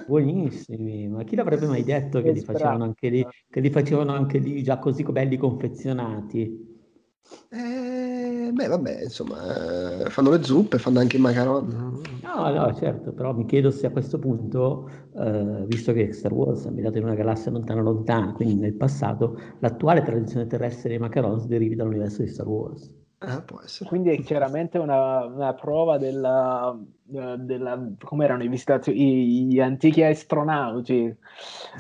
[0.07, 4.37] Buonissimi, ma chi l'avrebbe mai detto che li facevano anche lì, che li facevano anche
[4.37, 6.77] lì già così belli confezionati?
[7.51, 11.67] Eh, beh, vabbè, insomma, eh, fanno le zuppe, fanno anche i macaron.
[12.23, 16.65] No, no, certo, però mi chiedo se a questo punto, eh, visto che Star Wars
[16.65, 21.47] è ambientato in una galassia lontana lontana, quindi nel passato, l'attuale tradizione terrestre dei macarons
[21.47, 22.91] derivi dall'universo di Star Wars.
[23.19, 23.89] Può essere.
[23.89, 31.17] Quindi è chiaramente una, una prova della, della, come erano i visitatori, gli antichi astronauti,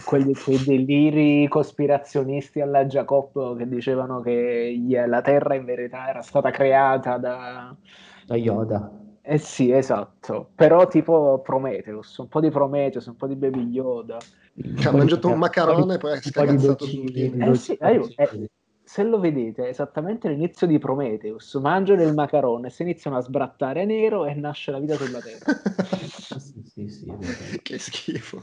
[0.05, 6.51] quelli, quei deliri cospirazionisti alla Jacob che dicevano che la Terra in verità era stata
[6.51, 7.73] creata da,
[8.27, 8.91] da Yoda.
[9.23, 14.17] Eh sì, esatto, però tipo Prometheus, un po' di Prometheus, un po' di Baby Yoda.
[14.85, 18.51] Ha mangiato un macarone e poi ha scagazzato su eh, sì, eh, eh,
[18.89, 23.85] se lo vedete, è esattamente l'inizio di Prometheus, mangiano il macarone, si iniziano a sbrattare
[23.85, 25.45] nero e nasce la vita sulla Terra.
[26.41, 28.43] sì, sì, sì, che schifo.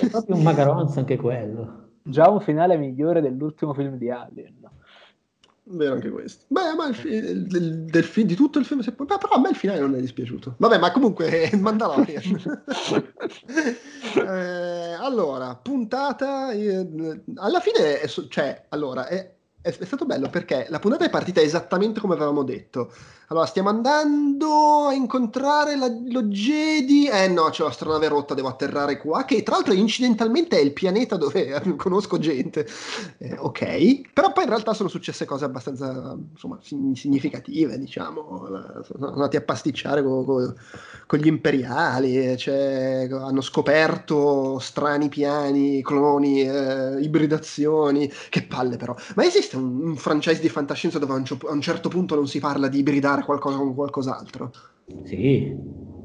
[0.00, 1.90] È proprio un macarons anche quello.
[2.02, 4.68] Già un finale migliore dell'ultimo film di Alien.
[5.70, 6.44] Vero anche questo.
[6.48, 9.04] Beh, ma il fi- del, del fi- di tutto il film, se può...
[9.04, 10.54] Beh, però a me il finale non è dispiaciuto.
[10.56, 12.62] Vabbè, ma comunque è Mandalorian.
[14.16, 16.52] eh, allora, puntata...
[16.52, 21.10] Eh, alla fine, è, cioè, allora, è, è, è, stato bello perché la puntata è
[21.10, 22.90] partita esattamente come avevamo detto.
[23.30, 27.08] Allora, stiamo andando a incontrare la, lo Jedi.
[27.08, 29.26] Eh no, c'è l'astronave rotta, devo atterrare qua.
[29.26, 32.66] Che tra l'altro incidentalmente è il pianeta dove conosco gente.
[33.18, 38.46] Eh, ok, però poi in realtà sono successe cose abbastanza insomma, significative, diciamo.
[38.82, 40.54] Sono andati a pasticciare con, con,
[41.06, 42.34] con gli imperiali.
[42.38, 48.10] Cioè, hanno scoperto strani piani, cloni, eh, ibridazioni.
[48.30, 48.94] Che palle, però.
[49.16, 52.26] Ma esiste un, un franchise di fantascienza dove a un, a un certo punto non
[52.26, 53.16] si parla di ibridare?
[53.18, 54.52] Fare qualcosa con qualcos'altro.
[55.04, 55.56] Sì.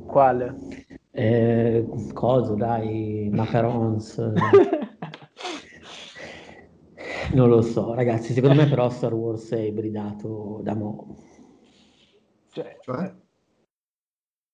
[0.05, 0.57] Quale?
[1.11, 4.17] Eh, coso, dai, macarons.
[7.33, 8.33] non lo so, ragazzi.
[8.33, 11.15] Secondo me, però, Star Wars è ibridato da mo'.
[12.51, 13.13] Cioè, cioè?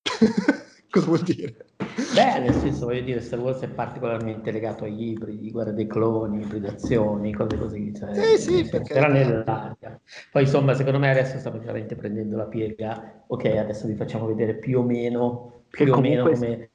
[0.89, 1.68] Cosa vuol dire?
[2.13, 6.41] Beh, nel senso, voglio dire, Star Wars è particolarmente legato agli ibridi, guerra dei cloni,
[6.41, 7.93] ibridazioni, cose così.
[7.93, 8.93] Cioè, sì, sì, perché...
[8.93, 9.99] Era nell'aria.
[10.31, 13.23] Poi, insomma, secondo me adesso stiamo veramente prendendo la piega.
[13.27, 16.71] Ok, adesso vi facciamo vedere più o meno, più o meno come,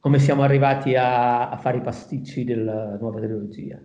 [0.00, 3.78] come, siamo arrivati a, a, fare i pasticci della nuova trilogia.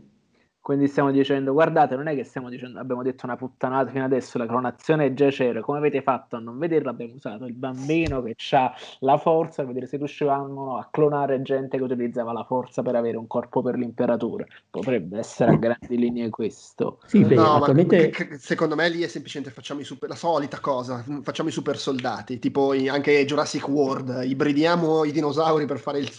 [0.70, 4.38] Quindi stiamo dicendo, guardate, non è che stiamo dicendo, abbiamo detto una puttanata fino adesso,
[4.38, 6.92] la clonazione già c'era, come avete fatto a non vederla?
[6.92, 11.76] Abbiamo usato il bambino che ha la forza, per vedere se riuscivamo a clonare gente
[11.76, 14.46] che utilizzava la forza per avere un corpo per l'imperatore.
[14.70, 17.00] Potrebbe essere a grandi linee questo.
[17.08, 18.12] Sì, beh, no, attualmente...
[18.30, 22.38] ma secondo me lì è semplicemente facciamo super, la solita cosa, facciamo i super soldati,
[22.38, 26.12] tipo anche Jurassic World, ibridiamo i dinosauri per fare il,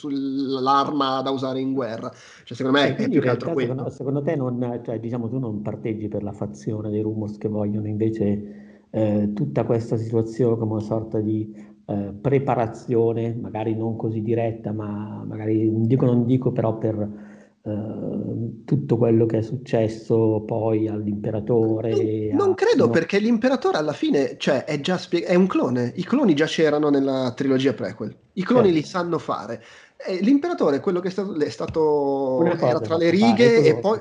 [0.60, 2.10] l'arma da usare in guerra.
[2.42, 3.88] Cioè, secondo me è più che altro quello.
[3.90, 7.86] Secondo te non, cioè, diciamo, tu non parteggi per la fazione dei rumors che vogliono
[7.86, 11.54] invece eh, tutta questa situazione come una sorta di
[11.86, 17.28] eh, preparazione, magari non così diretta, ma magari dico non dico, però per
[17.62, 22.30] Uh, tutto quello che è successo poi all'imperatore.
[22.30, 22.90] Non, non credo no.
[22.90, 25.92] perché l'imperatore alla fine cioè, è già spie- è un clone.
[25.96, 28.16] I cloni già c'erano nella trilogia prequel.
[28.32, 28.80] I cloni certo.
[28.80, 29.62] li sanno fare.
[29.94, 34.00] E l'imperatore è quello che è stato, è stato era tra le righe e poi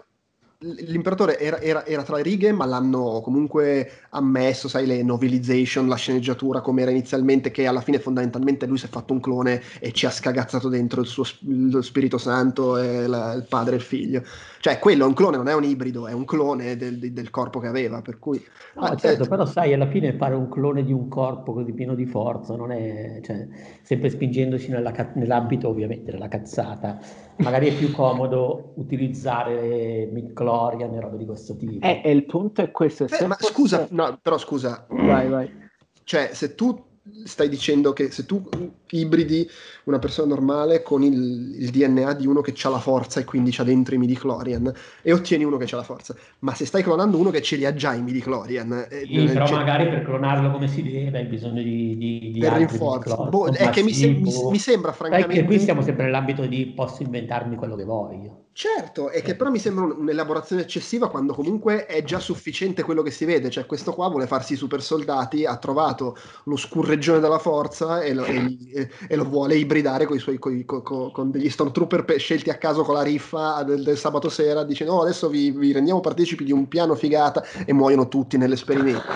[0.62, 5.96] l'imperatore era, era, era, tra le righe, ma l'hanno comunque ammesso, sai, le novelization, la
[5.96, 9.94] sceneggiatura come era inizialmente, che alla fine fondamentalmente lui si è fatto un clone e
[9.94, 13.84] ci ha scagazzato dentro il suo lo Spirito Santo e la, il padre e il
[13.84, 14.24] figlio.
[14.60, 17.60] Cioè, quello è un clone, non è un ibrido, è un clone del, del corpo
[17.60, 18.44] che aveva, per cui...
[18.76, 21.72] No, ah, certo, eh, però sai, alla fine fare un clone di un corpo così
[21.72, 23.20] pieno di forza non è...
[23.24, 23.48] Cioè,
[23.82, 27.00] sempre spingendoci nella, nell'ambito, ovviamente, della cazzata,
[27.38, 31.86] magari è più comodo utilizzare midchlorian e robe di questo tipo.
[31.86, 33.06] Eh, e il punto è questo.
[33.06, 33.54] Eh, ma fosse...
[33.54, 34.86] scusa, no, però scusa.
[34.90, 35.50] Vai, vai.
[36.04, 36.88] Cioè, se tu
[37.26, 38.48] stai dicendo che se tu
[38.92, 39.48] ibridi
[39.86, 43.54] una persona normale con il, il DNA di uno che ha la forza e quindi
[43.58, 47.18] ha dentro i midi-chlorian e ottieni uno che ha la forza, ma se stai clonando
[47.18, 48.88] uno che ce li ha già i midi-chlorian...
[48.90, 49.54] Eh, sì, però c'è...
[49.54, 51.98] magari per clonarlo come si deve hai bisogno di...
[51.98, 53.28] di, di per rinforzo.
[53.30, 55.34] Boh, è che mi, se, mi, mi, sembra francamente...
[55.34, 58.48] Che qui siamo sempre nell'ambito di posso inventarmi quello che voglio.
[58.60, 63.10] Certo, è che però mi sembra un'elaborazione eccessiva quando comunque è già sufficiente quello che
[63.10, 67.40] si vede, cioè questo qua vuole farsi i super soldati, ha trovato lo scurreggione della
[67.40, 71.50] forza e lo, e, e lo vuole ibridare coi suoi, coi, co, co, con degli
[71.50, 75.30] stormtrooper pe- scelti a caso con la riffa del, del sabato sera, dicendo oh, adesso
[75.30, 79.08] vi, vi, rendiamo partecipi di un piano figata e muoiono tutti nell'esperimento.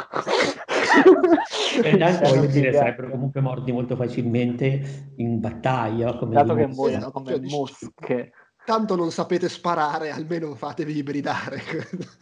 [1.84, 7.12] e intanto voglio dire sarebbero comunque morti molto facilmente in battaglia come dato che muoiono
[7.12, 8.32] come cioè, mosche
[8.66, 11.60] tanto non sapete sparare, almeno fatevi ibridare.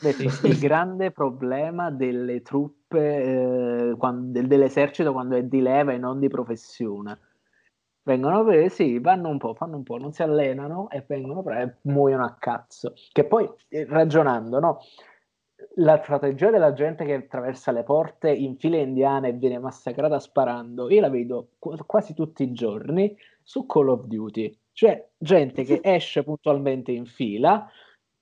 [0.44, 6.28] il grande problema delle truppe, eh, quando, dell'esercito quando è di leva e non di
[6.28, 7.20] professione.
[8.04, 11.76] Vengono presi, vanno un po', fanno un po', non si allenano e vengono presi e
[11.84, 12.94] muoiono a cazzo.
[13.12, 14.80] Che poi, eh, ragionando, no?
[15.76, 20.90] La strategia della gente che attraversa le porte in file indiane e viene massacrata sparando,
[20.90, 25.80] io la vedo qu- quasi tutti i giorni su Call of Duty cioè gente che
[25.84, 27.70] esce puntualmente in fila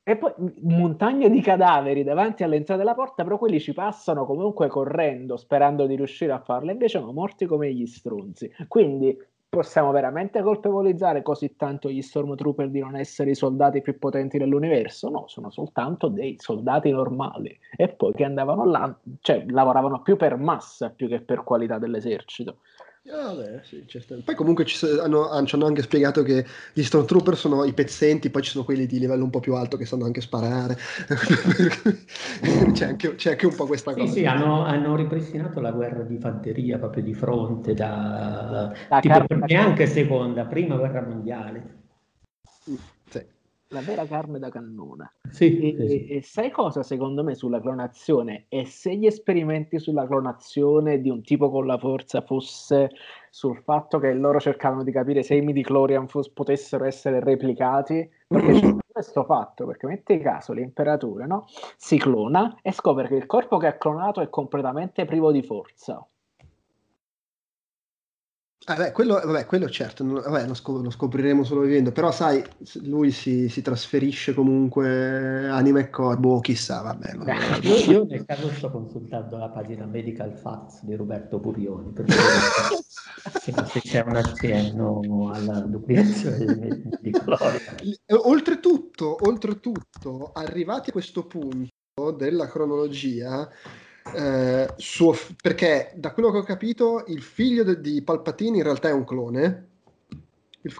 [0.03, 5.37] e poi montagna di cadaveri davanti all'entrata della porta, però quelli ci passano comunque correndo,
[5.37, 8.51] sperando di riuscire a farlo, invece sono morti come gli stronzi.
[8.67, 9.15] Quindi
[9.47, 15.09] possiamo veramente colpevolizzare così tanto gli Stormtrooper di non essere i soldati più potenti dell'universo?
[15.09, 20.37] No, sono soltanto dei soldati normali e poi che andavano là, cioè lavoravano più per
[20.37, 22.59] massa più che per qualità dell'esercito.
[23.11, 23.83] Ah, beh, sì,
[24.23, 28.43] Poi comunque ci, hanno, ci, hanno, anche spiegato che gli Stormtrooper sono i pezzenti, poi
[28.43, 30.77] ci sono quelli di livello un po' più alto che sanno anche sparare.
[32.71, 34.13] c'è, anche, c'è, anche, un po' questa sì, cosa.
[34.13, 38.71] Sì, hanno, hanno, ripristinato la guerra di fanteria proprio di fronte da...
[38.89, 41.77] La tipo, neanche seconda, prima guerra mondiale.
[43.71, 45.13] La vera carne da cannone.
[45.29, 46.07] Sì, e, sì.
[46.07, 48.45] e, sai cosa secondo me sulla clonazione?
[48.49, 52.89] E se gli esperimenti sulla clonazione di un tipo con la forza fosse
[53.29, 58.75] sul fatto che loro cercavano di capire se i midi-chlorian potessero essere replicati, perché c'è
[58.91, 61.45] questo fatto, perché metti caso l'imperatore no?
[61.77, 66.03] si clona e scopre che il corpo che ha clonato è completamente privo di forza
[68.75, 72.43] Beh, quello, vabbè, quello certo, non, vabbè, lo, scop- lo, scopriremo solo vivendo, però sai,
[72.83, 77.13] lui si, si trasferisce comunque anima e corpo, boh, chissà, vabbè.
[77.13, 77.27] Non...
[77.63, 82.27] Io, io, nel caso sto consultando la pagina Medical Facts di Roberto Burioni, per vedere
[83.65, 87.75] se c'è un accenno alla duplicazione di gloria.
[88.23, 93.49] Oltretutto, oltretutto, arrivati a questo punto della cronologia,
[94.13, 98.89] eh, suo, perché da quello che ho capito il figlio de, di Palpatine in realtà
[98.89, 99.67] è un clone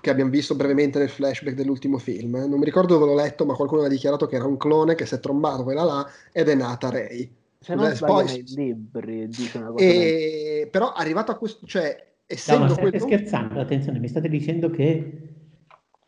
[0.01, 2.35] che abbiamo visto brevemente nel flashback dell'ultimo film.
[2.35, 5.05] Non mi ricordo dove l'ho letto ma qualcuno ha dichiarato che era un clone che
[5.05, 7.31] si è trombato quella là ed è nata Rey.
[7.59, 10.67] Se non sbaglio nei libri dice una cosa e...
[10.71, 13.05] però arrivato a questo cioè essendo no, state quello...
[13.05, 15.28] scherzando attenzione mi state dicendo che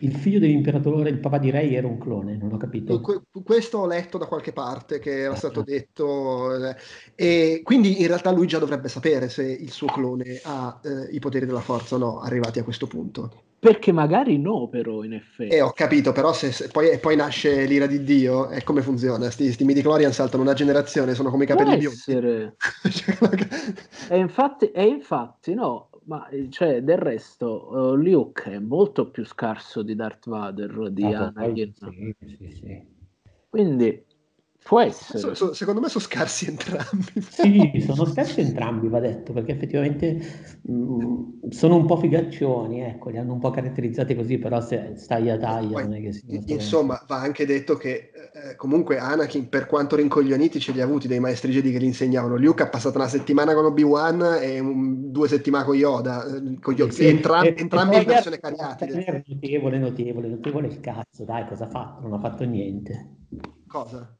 [0.01, 3.01] il figlio dell'imperatore, il papà di Rey era un clone, non ho capito.
[3.43, 5.63] questo ho letto da qualche parte che era stato ah.
[5.63, 6.75] detto, eh,
[7.15, 11.19] e quindi in realtà lui già dovrebbe sapere se il suo clone ha eh, i
[11.19, 13.43] poteri della forza o no, arrivati a questo punto.
[13.61, 15.53] Perché magari no, però, in effetti.
[15.53, 19.29] Eh, ho capito, però se, se poi, poi, nasce l'ira di Dio, e come funziona?
[19.29, 22.55] Sti, sti midi-chlorian saltano una generazione, sono come i capelli biondi.
[24.09, 29.81] e, infatti, e infatti, no, ma cioè, del resto, uh, Luke è molto più scarso
[29.81, 31.73] di Darth Vader, di ah, Anakin.
[31.73, 32.85] Sì, sì, sì.
[33.47, 34.03] Quindi
[34.63, 35.19] Può essere.
[35.19, 37.09] So, so, secondo me sono scarsi entrambi.
[37.31, 43.09] Sì, sono scarsi entrambi, va detto, perché effettivamente mh, mm, sono un po' figaccioni, ecco,
[43.09, 46.13] li hanno un po' caratterizzati così, però se stai a taglia Poi, non è che
[46.13, 46.43] si...
[46.45, 51.07] Insomma, va anche detto che eh, comunque Anakin, per quanto rincoglioniti, ce li ha avuti
[51.07, 52.37] dei maestri Jedi che gli insegnavano.
[52.37, 56.75] Luke ha passato una settimana con Obi-Wan e un, due settimane con Yoda, eh, con
[56.75, 58.85] Yoda sì, entram- e, entrambi in versione cariati.
[59.25, 62.01] Notevole, notevole, notevole il cazzo, dai, cosa ha fatto?
[62.01, 63.15] Non ha fatto niente.
[63.67, 64.15] Cosa?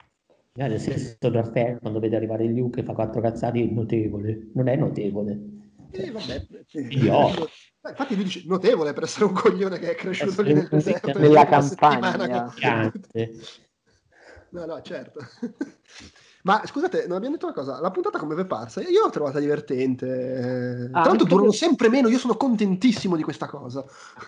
[0.54, 4.50] Eh, nel senso Dorfel quando vede arrivare il Luke e fa quattro cazzate è notevole,
[4.54, 5.40] non è notevole.
[5.92, 6.88] Eh, vabbè, sì.
[7.90, 11.46] infatti lui dice notevole per essere un coglione che è cresciuto lì nel deserto nella
[11.46, 12.54] campagna.
[14.50, 15.20] No, no, certo.
[16.44, 18.82] Ma scusate, non abbiamo detto una cosa, la puntata come vi è parsa?
[18.82, 20.90] Io l'ho trovata divertente.
[20.92, 23.84] Ah, Tra l'altro durano sempre meno, io sono contentissimo di questa cosa.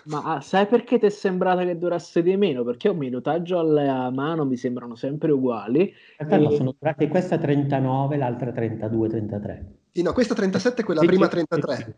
[0.05, 2.63] Ma ah, sai perché ti è sembrata che durasse di meno?
[2.63, 5.93] Perché un minutaggio alla mano mi sembrano sempre uguali.
[6.17, 6.37] e...
[6.37, 9.73] no, sono durate questa 39, l'altra 32, 33.
[9.91, 11.75] Sì, no, questa 37 è quella sì, prima 33.
[11.75, 11.93] Sì,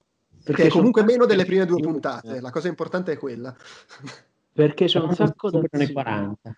[0.46, 3.54] perché è comunque meno delle prime due puntate, la cosa importante è quella.
[4.54, 5.92] Perché c'è un sacco di...
[5.92, 6.58] 40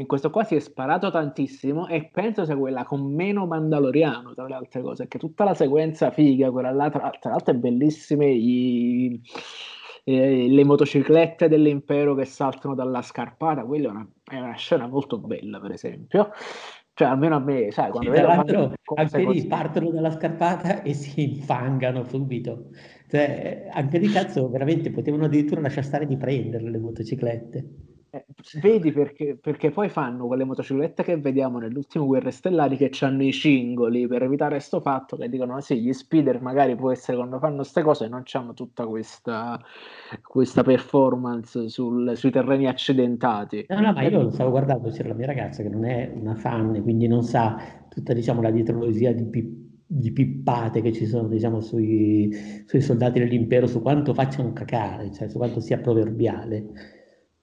[0.00, 4.46] in questo qua si è sparato tantissimo e penso sia quella con meno Mandaloriano tra
[4.46, 8.24] le altre cose, che tutta la sequenza figa, quella là, tra, tra l'altro è bellissima,
[8.24, 9.20] i,
[10.04, 15.18] eh, le motociclette dell'impero che saltano dalla scarpata, quella è una, è una scena molto
[15.18, 16.30] bella per esempio.
[16.98, 21.36] Cioè, almeno a me, sai, quando sì, vedo anche lì partono dalla scarpata e si
[21.36, 22.70] infangano subito.
[23.06, 27.85] Cioè, anche di cazzo, veramente potevano addirittura lasciare stare di prenderle le motociclette.
[28.10, 28.24] Eh,
[28.60, 33.32] vedi perché, perché, poi fanno quelle motociclette che vediamo nell'ultimo Guerre Stellari che hanno i
[33.32, 37.38] cingoli per evitare questo fatto che dicono ah, sì gli speeder magari può essere quando
[37.38, 39.60] fanno queste cose non hanno tutta questa,
[40.22, 43.66] questa performance sul, sui terreni accidentati.
[43.68, 46.36] No no ma io lo stavo guardando c'era la mia ragazza che non è una
[46.36, 47.56] fan quindi non sa
[47.88, 52.28] tutta diciamo la dietrologia di Pippo di pippate che ci sono diciamo, sui,
[52.66, 56.95] sui, soldati dell'impero su quanto facciano cacare, cioè su quanto sia proverbiale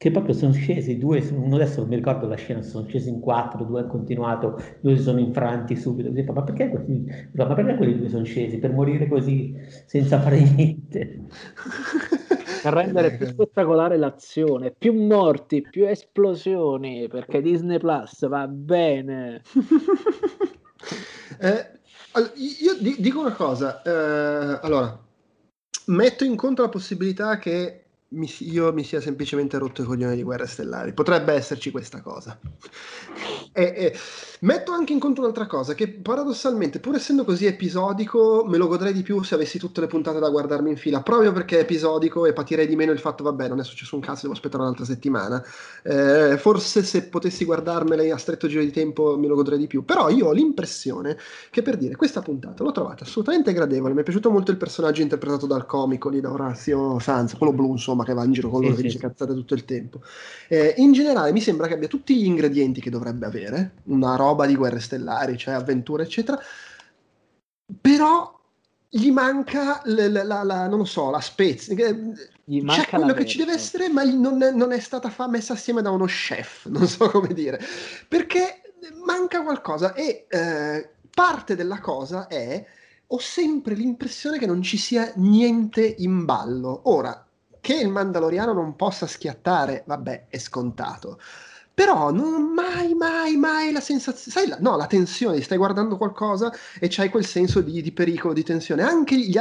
[0.04, 3.22] che proprio sono scesi due, uno adesso non mi ricordo la scena, sono scesi in
[3.22, 7.78] quattro, due hanno continuato, due si sono infranti subito, così, ma perché, questi, ma perché
[7.78, 8.58] quelli due sono scesi?
[8.58, 11.22] Per morire così senza fare niente?
[12.64, 19.42] Per rendere più spettacolare l'azione, più morti, più esplosioni, perché Disney Plus va bene.
[21.40, 21.80] eh,
[22.60, 25.02] io dico una cosa, eh, allora,
[25.86, 27.83] metto in conto la possibilità che
[28.14, 30.94] mi, io mi sia semplicemente rotto i coglioni di Guerre Stellari.
[30.94, 32.38] Potrebbe esserci questa cosa.
[33.52, 33.98] E, e,
[34.42, 38.94] metto anche in conto un'altra cosa, che paradossalmente, pur essendo così episodico, me lo godrei
[38.94, 42.26] di più se avessi tutte le puntate da guardarmi in fila, proprio perché è episodico
[42.26, 44.86] e patirei di meno il fatto, vabbè, non è successo un cazzo, devo aspettare un'altra
[44.86, 45.44] settimana.
[45.84, 49.84] Eh, forse se potessi guardarmele a stretto giro di tempo me lo godrei di più.
[49.86, 51.18] Però io ho l'impressione
[51.50, 55.02] che per dire, questa puntata l'ho trovata assolutamente gradevole, mi è piaciuto molto il personaggio
[55.02, 58.62] interpretato dal comico lì, da Orazio Sanz, quello blu, insomma, che va in giro con
[58.62, 59.04] loro sì, e dice sì.
[59.04, 60.02] cazzate tutto il tempo.
[60.48, 64.46] Eh, in generale mi sembra che abbia tutti gli ingredienti che dovrebbe avere una roba
[64.46, 66.40] di guerre stellari, cioè avventure, eccetera,
[67.82, 68.40] però
[68.90, 71.76] gli manca la, la, la non lo so, la spezia.
[71.76, 75.82] C'è quello che ci deve essere, ma non è, non è stata fa- messa assieme
[75.82, 77.60] da uno chef, non so come dire,
[78.08, 78.62] perché
[79.06, 82.66] manca qualcosa e eh, parte della cosa è
[83.08, 86.82] ho sempre l'impressione che non ci sia niente in ballo.
[86.86, 87.28] Ora,
[87.64, 91.18] che il Mandaloriano non possa schiattare, vabbè, è scontato
[91.74, 96.54] però non mai, mai, mai la sensazione, sai, la, no, la tensione, stai guardando qualcosa
[96.80, 98.84] e c'hai quel senso di, di pericolo, di tensione.
[98.84, 99.36] Anche gli,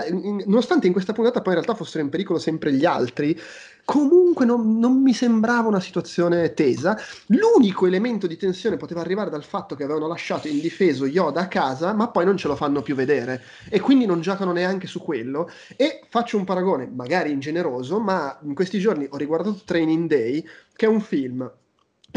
[0.46, 3.38] nonostante in questa puntata poi in realtà fossero in pericolo sempre gli altri,
[3.84, 6.98] comunque non, non, mi sembrava una situazione tesa.
[7.26, 11.92] L'unico elemento di tensione poteva arrivare dal fatto che avevano lasciato indifeso Yoda a casa,
[11.92, 15.50] ma poi non ce lo fanno più vedere e quindi non giocano neanche su quello.
[15.76, 20.42] E faccio un paragone, magari ingeneroso, ma in questi giorni ho riguardato Training Day,
[20.74, 21.50] che è un film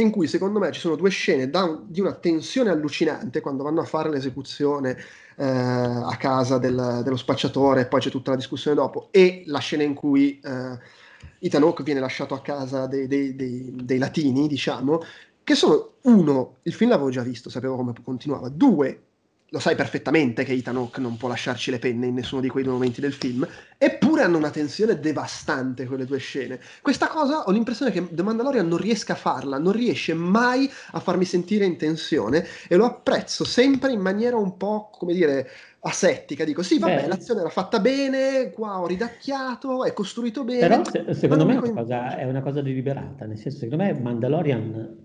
[0.02, 3.82] in cui secondo me ci sono due scene un, di una tensione allucinante quando vanno
[3.82, 4.98] a fare l'esecuzione
[5.38, 9.60] eh, a casa del, dello spacciatore e poi c'è tutta la discussione dopo e la
[9.60, 10.78] scena in cui eh,
[11.40, 15.02] Ethan Hawke viene lasciato a casa dei, dei, dei, dei latini, diciamo,
[15.44, 19.02] che sono uno, il film l'avevo già visto, sapevo come continuava, due,
[19.50, 22.64] lo sai perfettamente che Ethan Hawke non può lasciarci le penne in nessuno di quei
[22.64, 26.60] due momenti del film, eppure hanno una tensione devastante quelle due scene.
[26.82, 31.00] Questa cosa ho l'impressione che The Mandalorian non riesca a farla, non riesce mai a
[31.00, 35.48] farmi sentire in tensione e lo apprezzo sempre in maniera un po', come dire,
[35.82, 36.44] asettica.
[36.44, 40.68] Dico, sì, vabbè, Beh, l'azione era fatta bene, qua ho ridacchiato, è costruito bene.
[40.68, 43.94] Però se, secondo me è una, cosa, è una, cosa, deliberata, nel senso, secondo me
[43.94, 44.98] Mandalorian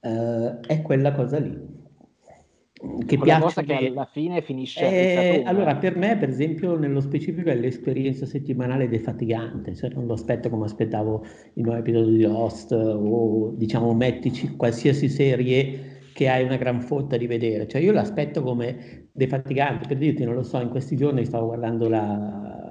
[0.00, 1.76] uh, è quella cosa lì.
[3.06, 7.56] Che cosa che alla fine finisce eh, allora per me per esempio nello specifico è
[7.56, 11.24] l'esperienza settimanale defatigante cioè non lo aspetto come aspettavo
[11.54, 17.16] i nuovi episodi di Lost o diciamo mettici qualsiasi serie che hai una gran fotta
[17.16, 17.68] di vedere.
[17.68, 19.86] Cioè io l'aspetto come defatigante.
[19.86, 22.67] Per dirti non lo so in questi giorni stavo guardando la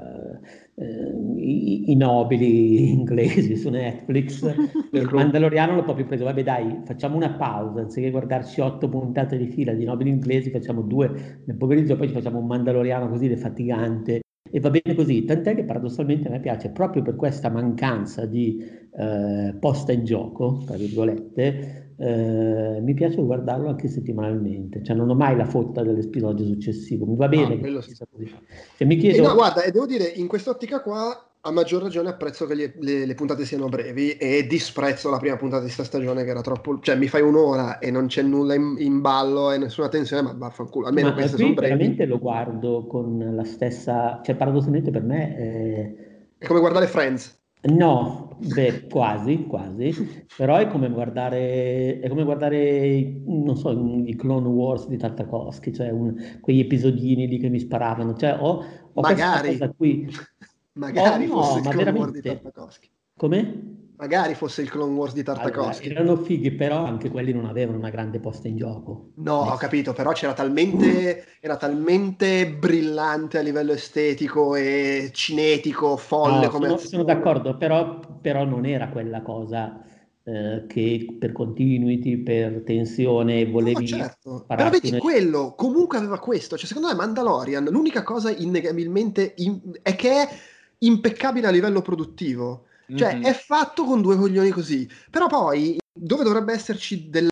[0.79, 4.43] i, i, nobili inglesi su Netflix.
[4.91, 9.47] il Mandaloriano l'ho proprio preso, vabbè dai, facciamo una pausa, anziché guardarci otto puntate di
[9.47, 14.21] fila di nobili inglesi, facciamo due nel pomeriggio, poi ci facciamo un Mandaloriano così defatigante.
[14.49, 18.57] E va bene così, tant'è che paradossalmente a me piace proprio per questa mancanza di
[18.97, 25.15] eh, posta in gioco, tra virgolette, eh, mi piace guardarlo anche settimanalmente, cioè non ho
[25.15, 27.59] mai la fotta dell'episodio successivo, mi va bene.
[27.75, 27.95] Ah, sì.
[27.95, 29.17] cioè, mi chiedo...
[29.17, 32.73] Eh no, guarda, e devo dire, in quest'ottica qua a maggior ragione apprezzo che le,
[32.79, 36.41] le, le, puntate siano brevi e disprezzo la prima puntata di questa stagione che era
[36.41, 36.79] troppo...
[36.81, 40.33] cioè mi fai un'ora e non c'è nulla in, in ballo e nessuna tensione, ma
[40.33, 41.73] vaffanculo, almeno ma queste sono brevi.
[41.73, 44.21] veramente lo guardo con la stessa...
[44.23, 46.05] cioè paradossalmente per me è...
[46.39, 47.36] È come guardare Friends.
[47.59, 53.71] No, beh, quasi, quasi, però è come guardare, è come guardare, non so,
[54.05, 58.63] i Clone Wars di Tartakovsky, cioè un, quegli episodini lì che mi sparavano, cioè ho,
[58.93, 60.07] ho magari, cosa qui.
[60.77, 62.89] Magari oh, fosse no, il Clone Wars di Tartakovsky.
[63.17, 63.86] Come?
[63.99, 65.87] Magari fosse il Clone Wars di Tartakovsky.
[65.87, 69.13] Allora, erano fighi, però anche quelli non avevano una grande posta in gioco.
[69.15, 76.45] No, ho capito, però c'era talmente, era talmente brillante a livello estetico e cinetico, folle
[76.45, 76.67] no, come...
[76.67, 79.83] Sono, sono d'accordo, però, però, non era quella cosa
[80.23, 83.89] eh, che per continuity, per tensione volevi...
[83.89, 84.45] No, certo.
[84.47, 84.99] Però vedi, nel...
[84.99, 86.55] quello comunque aveva questo.
[86.55, 89.33] Cioè, secondo me Mandalorian, l'unica cosa innegabilmente...
[89.37, 89.59] In...
[89.81, 90.29] è che è
[90.77, 93.23] impeccabile a livello produttivo cioè, mm-hmm.
[93.23, 94.89] è fatto con due coglioni così.
[95.09, 97.29] Però poi, dove dovrebbe esserci della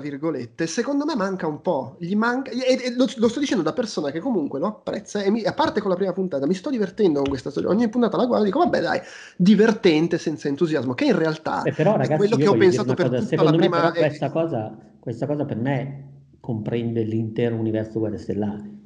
[0.00, 1.96] virgolette, secondo me manca un po'.
[2.00, 5.22] Gli manca, e, e lo, lo, sto dicendo da persona che comunque lo apprezza.
[5.22, 7.68] E mi, a parte con la prima puntata, mi sto divertendo con questa storia.
[7.68, 9.00] Ogni puntata la guardo e dico, vabbè, dai,
[9.36, 10.94] divertente senza entusiasmo.
[10.94, 13.18] Che in realtà eh, però, ragazzi, è quello che ho pensato per cosa.
[13.18, 13.92] tutta secondo la prima.
[13.92, 16.08] Questa, cosa, questa cosa per me
[16.40, 18.79] comprende l'intero universo Guerre Stellari.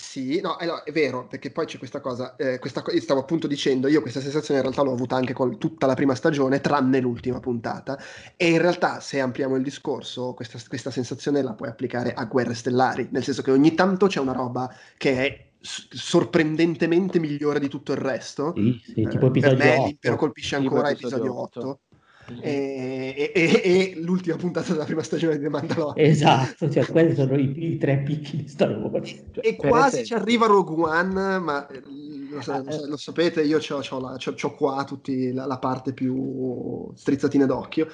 [0.00, 3.88] Sì, no, allora, è vero, perché poi c'è questa cosa, eh, questa, stavo appunto dicendo,
[3.88, 7.40] io questa sensazione in realtà l'ho avuta anche con tutta la prima stagione, tranne l'ultima
[7.40, 7.98] puntata,
[8.36, 12.54] e in realtà se ampliamo il discorso, questa, questa sensazione la puoi applicare a Guerre
[12.54, 17.90] Stellari, nel senso che ogni tanto c'è una roba che è sorprendentemente migliore di tutto
[17.90, 18.52] il resto.
[18.54, 19.84] Sì, sì, tipo eh, episodio per me 8.
[19.84, 21.58] l'impero colpisce ancora episodio 8.
[21.58, 21.80] 8
[22.40, 26.06] e, e, e, l'ultima puntata della prima stagione di The Mandalorian.
[26.06, 29.08] Esatto, cioè quelli sono i, i tre picchi di Star Wars.
[29.32, 34.54] Cioè, e quasi ci arriva Rogue One, ma eh, lo, lo, lo sapete, io ho
[34.54, 37.88] qua tutti la, la, parte più strizzatina d'occhio.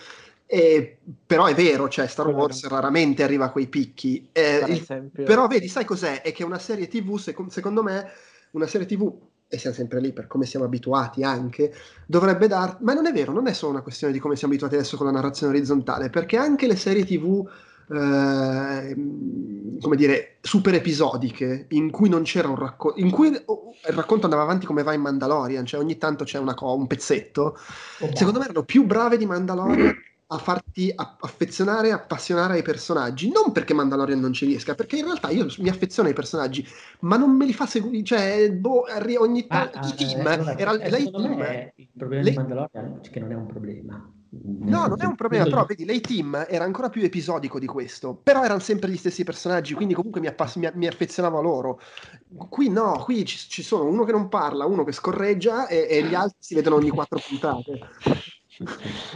[0.46, 4.28] E, però è vero, cioè Star Wars raramente arriva a quei picchi.
[4.32, 6.22] Eh, il, però vedi, sai cos'è?
[6.22, 8.10] È che una serie TV, secondo me,
[8.50, 9.12] una serie TV
[9.54, 11.72] e siamo sempre lì per come siamo abituati anche,
[12.06, 12.78] dovrebbe dar...
[12.80, 15.06] Ma non è vero, non è solo una questione di come siamo abituati adesso con
[15.06, 17.48] la narrazione orizzontale, perché anche le serie tv,
[17.90, 18.94] eh,
[19.80, 23.44] come dire, super episodiche, in cui non c'era un racconto, in cui il
[23.94, 27.56] racconto andava avanti come va in Mandalorian, cioè ogni tanto c'è una co- un pezzetto,
[28.00, 29.94] oh, secondo me erano più brave di Mandalorian
[30.26, 35.30] a farti affezionare, appassionare ai personaggi, non perché Mandalorian non ci riesca, perché in realtà
[35.30, 36.66] io mi affeziono ai personaggi,
[37.00, 38.84] ma non me li fa seguire, cioè, boh,
[39.18, 42.30] ogni tanto, ah, il team, eh, era, eh, lei team, il problema lei...
[42.30, 44.12] di Mandalorian è che non è un problema.
[44.36, 48.18] No, non è un problema, però vedi, lei team era ancora più episodico di questo,
[48.20, 51.80] però erano sempre gli stessi personaggi, quindi comunque mi, appass- mi, mi affezionavo a loro.
[52.48, 56.02] Qui no, qui ci, ci, sono uno che non parla, uno che scorreggia e, e
[56.02, 57.78] gli altri si vedono ogni quattro puntate.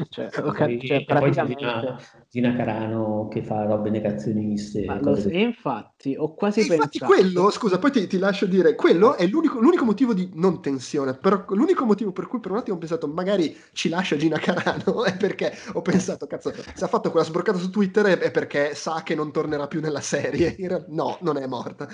[0.08, 1.96] Cioè, okay, cioè, praticamente...
[2.30, 4.84] Gina, Carano che fa robe negazioniste.
[4.84, 6.90] Lo, infatti, ho quasi e pensato.
[6.92, 10.60] Infatti, quello, scusa, poi ti, ti, lascio dire, quello è l'unico, l'unico, motivo di non
[10.60, 11.14] tensione.
[11.14, 15.04] Però l'unico motivo per cui per un attimo ho pensato, magari ci lascia Gina Carano,
[15.06, 19.02] è perché ho pensato, cazzo, se ha fatto quella sbroccata su Twitter è perché sa
[19.04, 20.56] che non tornerà più nella serie.
[20.88, 21.86] No, non è morta.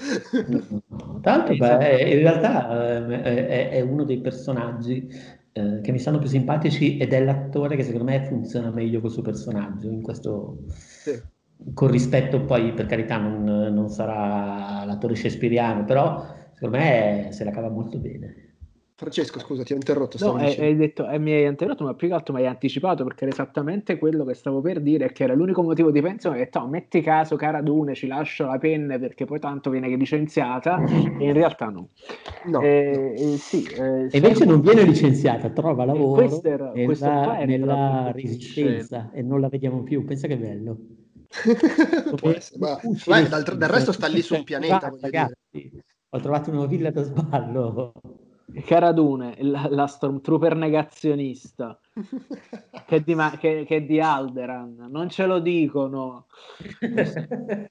[1.20, 5.08] Tanto, beh, in realtà eh, è, è uno dei personaggi
[5.56, 9.10] eh, che mi stanno più simpatici ed è l'attore che secondo me funziona meglio col
[9.10, 10.64] suo personaggio in questo...
[10.66, 11.32] Sì.
[11.72, 17.52] Con rispetto poi, per carità, non, non sarà l'attore shakespeariano, però secondo me se la
[17.52, 18.53] cava molto bene.
[18.96, 20.16] Francesco, scusa, ti ho interrotto.
[20.24, 23.02] No, hai, hai, detto, eh, mi hai interrotto, ma più che altro mi hai anticipato
[23.02, 26.36] perché era esattamente quello che stavo per dire, che era l'unico motivo di pensione.
[26.36, 29.88] Ho detto, oh, metti caso, cara Dune, ci lascio la penna perché poi tanto viene
[29.88, 31.88] licenziata, e in realtà no.
[32.44, 32.60] no.
[32.60, 39.10] Eh, eh, sì, eh, e invece non viene licenziata, trova lavoro era, nella, nella resistenza
[39.12, 40.04] e non la vediamo più.
[40.04, 40.78] Pensa che bello.
[42.58, 44.92] ma, ma del, del resto sta lì su un pianeta.
[45.00, 47.92] Ragazzi, ho trovato una villa da sballo.
[48.64, 51.78] Caradune, la, la Stormtrooper negazionista,
[52.86, 56.26] che, di, che, che di Alderan, non ce lo dicono.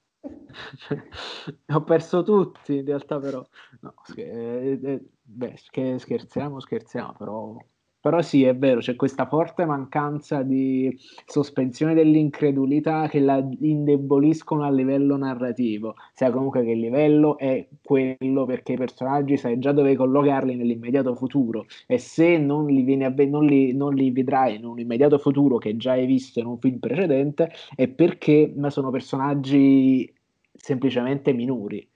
[1.74, 3.45] ho perso tutti in realtà però.
[3.82, 5.55] No, eh, eh, beh,
[5.97, 7.57] scherziamo scherziamo però
[8.04, 10.93] però sì, è vero, c'è questa forte mancanza di
[11.26, 18.43] sospensione dell'incredulità che la indeboliscono a livello narrativo, sia comunque che il livello è quello
[18.45, 21.66] perché i personaggi sai già dove collocarli nell'immediato futuro.
[21.88, 25.58] E se non li, vieni a, non li, non li vedrai in un immediato futuro
[25.58, 30.14] che già hai visto in un film precedente è perché sono personaggi
[30.51, 31.88] semplicemente minori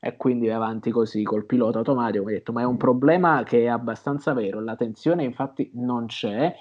[0.00, 2.24] e quindi vai avanti così col pilota automatico.
[2.24, 4.60] Mi ha detto, ma è un problema che è abbastanza vero.
[4.60, 6.54] La tensione, infatti, non c'è.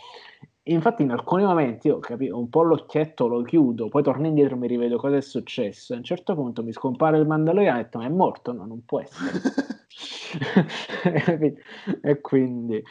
[0.64, 4.60] Infatti, in alcuni momenti io capivo un po' l'occhietto lo chiudo, poi torno indietro e
[4.60, 5.94] mi rivedo cosa è successo.
[5.94, 8.54] A un certo punto mi scompare il Mandaloriano e ho detto: Ma è morto?
[8.54, 9.32] No, non può essere.
[12.02, 12.84] e quindi.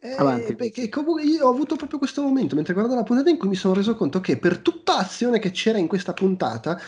[0.00, 3.48] Eh, perché comunque io ho avuto proprio questo momento mentre guardavo la puntata in cui
[3.48, 6.78] mi sono reso conto che per tutta l'azione che c'era in questa puntata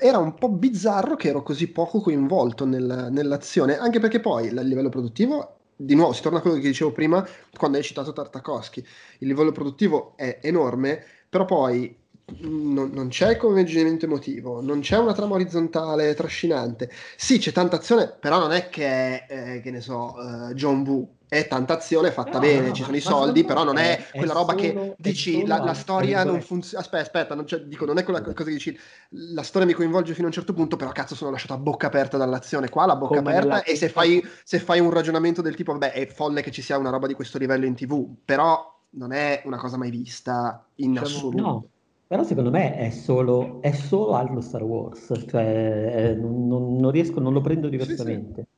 [0.00, 4.62] era un po' bizzarro che ero così poco coinvolto nel, nell'azione, anche perché poi a
[4.62, 8.84] livello produttivo, di nuovo, si torna a quello che dicevo prima quando hai citato Tartakovsky,
[9.18, 11.94] il livello produttivo è enorme, però poi
[12.38, 16.90] non, non, c'è il coinvolgimento emotivo, non c'è una trama orizzontale trascinante.
[17.16, 21.15] Sì, c'è tanta azione, però non è che eh, che ne so, uh, John Woo
[21.28, 24.18] è tanta azione fatta no, bene, no, ci sono i soldi, però non è, è
[24.18, 26.82] quella roba solo, che dici la, la, storia non funziona.
[26.82, 28.78] Aspetta, aspetta, non, dico, non è quella cosa che dici
[29.10, 31.88] la storia mi coinvolge fino a un certo punto, però cazzo sono lasciato a bocca
[31.88, 32.68] aperta dall'azione.
[32.68, 33.62] Qua la bocca Come aperta nella...
[33.64, 36.78] e se fai, se fai, un ragionamento del tipo, vabbè, è folle che ci sia
[36.78, 40.92] una roba di questo livello in tv, però non è una cosa mai vista in
[40.92, 41.42] diciamo, assoluto.
[41.42, 41.68] No.
[42.08, 47.32] Però secondo me è solo, è solo altro Star Wars, cioè non, non, riesco, non
[47.32, 48.42] lo prendo diversamente.
[48.42, 48.55] Sì, sì.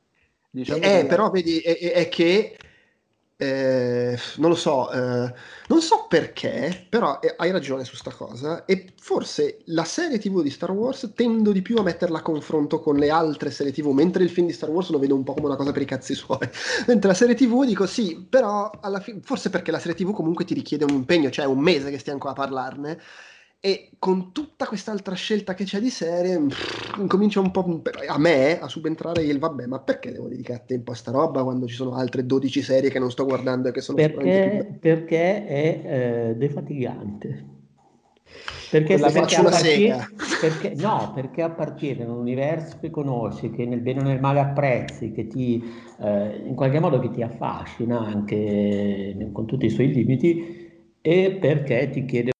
[0.51, 2.57] Diciamo eh, però vedi, è, è che
[3.41, 5.33] eh, non lo so, eh,
[5.67, 8.65] non so perché, però eh, hai ragione su sta cosa.
[8.65, 12.81] E forse la serie TV di Star Wars tendo di più a metterla a confronto
[12.81, 15.35] con le altre serie TV, mentre il film di Star Wars lo vedo un po'
[15.35, 16.49] come una cosa per i cazzi suoi.
[16.87, 20.43] mentre la serie TV dico sì, però alla fine, forse perché la serie TV comunque
[20.43, 22.99] ti richiede un impegno, cioè un mese che stiamo qua a parlarne
[23.61, 28.57] e con tutta quest'altra scelta che c'è di serie, pff, comincia un po' a me
[28.57, 31.95] a subentrare il vabbè, ma perché devo dedicare tempo a sta roba quando ci sono
[31.95, 37.57] altre 12 serie che non sto guardando e che sono perché, perché è eh, defatigante.
[38.71, 40.07] Perché, se, perché, appartiene,
[40.39, 44.39] perché, no, perché appartiene a un universo che conosci, che nel bene o nel male
[44.39, 45.61] apprezzi, che ti
[45.99, 50.67] eh, in qualche modo che ti affascina anche con tutti i suoi limiti,
[51.01, 52.31] e perché ti chiede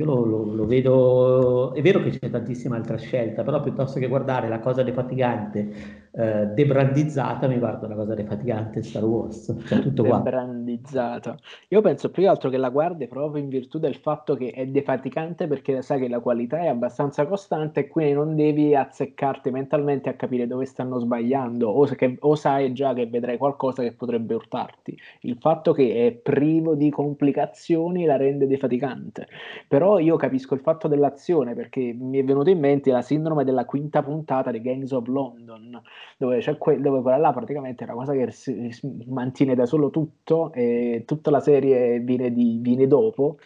[0.00, 4.08] io lo, lo, lo, vedo, è vero che c'è tantissima altra scelta, però piuttosto che
[4.08, 10.02] guardare la cosa defatigante eh, debrandizzata, mi guardo la cosa defatigante Star Wars, cioè tutto
[10.04, 10.16] qua.
[10.16, 11.36] Debrandizzata.
[11.68, 14.66] Io penso più che altro che la guardi proprio in virtù del fatto che è
[14.66, 20.08] defaticante perché sai che la qualità è abbastanza costante e quindi non devi azzeccarti mentalmente
[20.08, 24.34] a capire dove stanno sbagliando o, che, o sai già che vedrai qualcosa che potrebbe
[24.34, 24.98] urtarti.
[25.20, 29.28] Il fatto che è privo di complicazioni la rende defaticante.
[29.68, 33.64] Però io capisco il fatto dell'azione perché mi è venuto in mente la sindrome della
[33.64, 35.80] quinta puntata di Gangs of London
[36.16, 38.70] dove, que- dove quella là praticamente è una cosa che si,
[39.06, 43.38] mantiene da solo tutto e tutta la serie viene, di, viene dopo.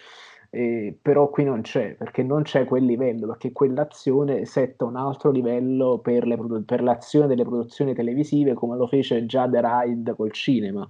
[0.51, 5.33] Eh, però qui non c'è perché non c'è quel livello perché quell'azione setta un altro
[5.33, 10.31] livello per, le, per l'azione delle produzioni televisive come lo fece già The Ride col
[10.31, 10.89] cinema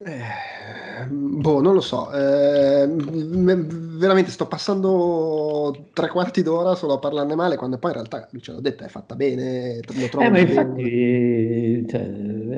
[0.00, 2.10] eh, boh, non lo so.
[2.12, 8.28] Eh, veramente sto passando tre quarti d'ora solo a parlarne male, quando poi in realtà,
[8.40, 9.80] ce l'ho detta, è fatta bene.
[9.94, 12.08] Lo trovo eh, ma infatti, cioè,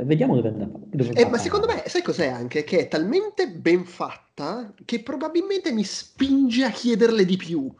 [0.04, 0.68] vediamo dove andrà.
[1.12, 2.64] Eh, ma secondo me, sai cos'è anche?
[2.64, 7.70] Che è talmente ben fatta che probabilmente mi spinge a chiederle di più.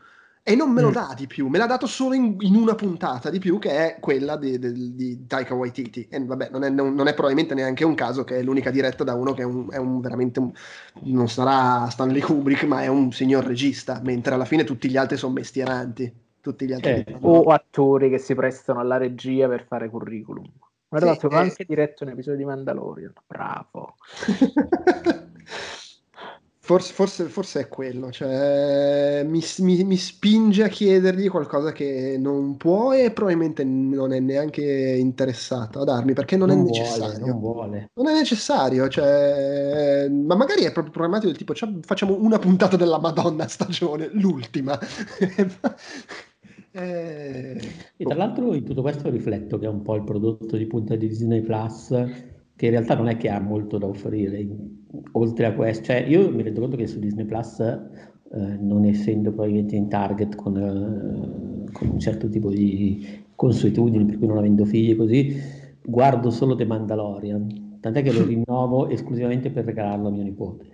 [0.50, 0.92] E non me lo mm.
[0.92, 4.00] dà di più, me l'ha dato solo in, in una puntata di più che è
[4.00, 6.08] quella di, di, di Taika Waititi.
[6.10, 9.04] E vabbè non è, non, non è, probabilmente neanche un caso che è l'unica diretta
[9.04, 10.50] da uno che è un, è un veramente un,
[11.02, 15.16] non sarà Stanley Kubrick ma è un signor regista mentre alla fine tutti gli altri
[15.16, 16.12] sono mestieranti.
[16.40, 20.50] Tutti gli altri eh, o attori che si prestano alla regia per fare curriculum.
[20.88, 21.36] Guarda sì, ho eh...
[21.36, 23.12] anche diretto un episodio di Mandalorian.
[23.24, 23.94] Bravo
[26.70, 32.56] Forse, forse, forse, è quello, cioè, mi, mi, mi, spinge a chiedergli qualcosa che non
[32.56, 37.08] può e probabilmente non è neanche interessato a darmi perché non, non è necessario.
[37.08, 37.90] Vuole, non, vuole.
[37.94, 42.76] non è necessario, cioè, ma magari è proprio programmatico del tipo cioè, facciamo una puntata
[42.76, 44.78] della Madonna stagione, l'ultima.
[46.70, 47.60] eh,
[47.96, 50.94] e tra l'altro in tutto questo rifletto che è un po' il prodotto di punta
[50.94, 51.92] di Disney Plus
[52.60, 54.46] che in realtà non è che ha molto da offrire
[55.12, 55.84] oltre a questo.
[55.84, 57.78] Cioè, io mi rendo conto che su Disney Plus, eh,
[58.60, 64.26] non essendo probabilmente in target con, eh, con, un certo tipo di consuetudini, per cui
[64.26, 65.40] non avendo figli così,
[65.82, 67.78] guardo solo The Mandalorian.
[67.80, 70.66] Tant'è che lo rinnovo esclusivamente per regalarlo a mio nipote.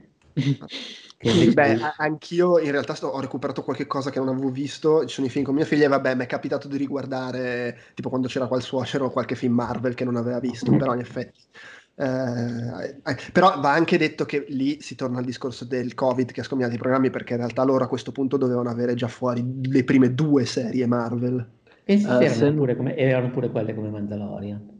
[1.18, 5.06] Sì, beh, anch'io in realtà sto, ho recuperato qualche cosa che non avevo visto.
[5.06, 8.08] Ci sono i film con mia figlia e vabbè, mi è capitato di riguardare, tipo
[8.08, 10.78] quando c'era qual suocero, qualche film Marvel che non aveva visto, mm.
[10.78, 11.40] però in effetti
[11.98, 16.40] eh, eh, però va anche detto che lì si torna al discorso del Covid che
[16.40, 19.42] ha scompiato i programmi perché in realtà loro a questo punto dovevano avere già fuori
[19.62, 21.54] le prime due serie Marvel.
[21.84, 24.74] E uh, erano, pure come, erano pure quelle come Mandalorian.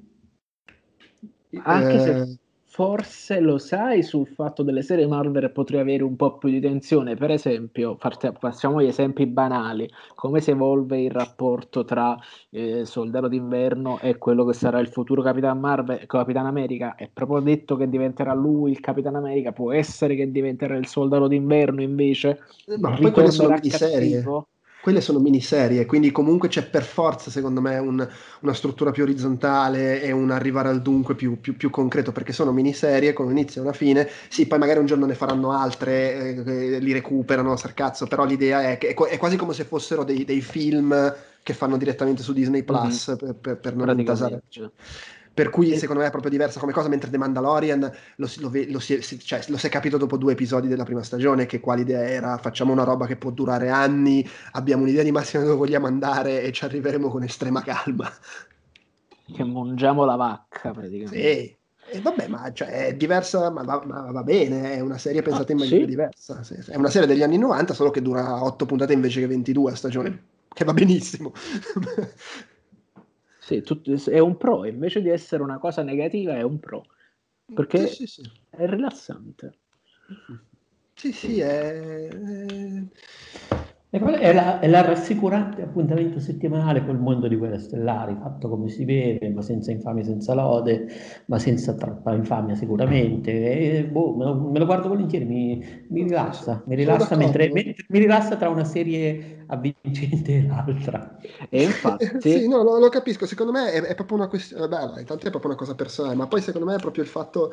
[1.62, 2.38] Anche se eh,
[2.76, 7.14] forse lo sai sul fatto delle serie Marvel potrei avere un po' più di tensione.
[7.14, 7.96] Per esempio,
[8.38, 12.14] facciamo gli esempi banali: come si evolve il rapporto tra
[12.50, 16.96] eh, Soldato d'inverno e quello che sarà il futuro Capitan Marvel, Capitan America.
[16.96, 19.52] È proprio detto che diventerà lui il Capitan America.
[19.52, 22.40] Può essere che diventerà il Soldato d'inverno invece.
[22.78, 24.22] Ma poi quelle sono miniserie.
[24.86, 28.08] Quelle sono miniserie, quindi comunque c'è per forza, secondo me, un,
[28.42, 32.52] una struttura più orizzontale e un arrivare al dunque più, più, più, concreto, perché sono
[32.52, 34.08] miniserie con un inizio e una fine.
[34.28, 38.78] Sì, poi magari un giorno ne faranno altre, eh, li recuperano, sarcazzo, però l'idea è
[38.78, 42.62] che è, è quasi come se fossero dei, dei, film che fanno direttamente su Disney
[42.62, 43.18] Plus mm-hmm.
[43.18, 44.42] per, per, per non intasare.
[45.36, 47.80] Per cui secondo me è proprio diversa come cosa, mentre The Mandalorian
[48.16, 51.44] lo, lo, lo, si, cioè, lo, si, è capito dopo due episodi della prima stagione
[51.44, 55.42] che qua l'idea era facciamo una roba che può durare anni, abbiamo un'idea di massima
[55.42, 58.10] dove vogliamo andare e ci arriveremo con estrema calma.
[59.30, 61.18] Che mangiamo la vacca praticamente.
[61.18, 61.56] Sì.
[61.88, 65.50] E vabbè, ma cioè, è diversa, ma va, ma va, bene, è una serie pensata
[65.50, 65.86] ah, in maniera sì?
[65.86, 66.42] diversa.
[66.44, 66.70] Sì, sì.
[66.70, 69.74] È una serie degli anni 90, solo che dura 8 puntate invece che 22 a
[69.74, 71.34] stagione, che va benissimo.
[73.46, 76.84] Sì, tutto, è un pro, invece di essere una cosa negativa è un pro,
[77.54, 79.58] perché sì, sì, è rilassante.
[80.94, 82.08] Sì, sì, è...
[82.08, 82.82] È
[83.98, 89.30] la, è la, rassicurante appuntamento settimanale col mondo di Guerre Stellari, fatto come si vede,
[89.30, 90.86] ma senza infamia, senza lode,
[91.26, 93.30] ma senza troppa infamia sicuramente.
[93.30, 97.84] E, boh, me, lo, me, lo, guardo volentieri, mi, mi rilassa, mi rilassa, mentre, mentre,
[97.88, 101.18] mi rilassa tra una serie avvincente e l'altra.
[101.48, 102.10] E infatti...
[102.20, 105.30] sì, no, lo, lo, capisco, secondo me è, è proprio una questione, beh, intanto è
[105.30, 107.52] proprio una cosa personale, ma poi secondo me è proprio il fatto,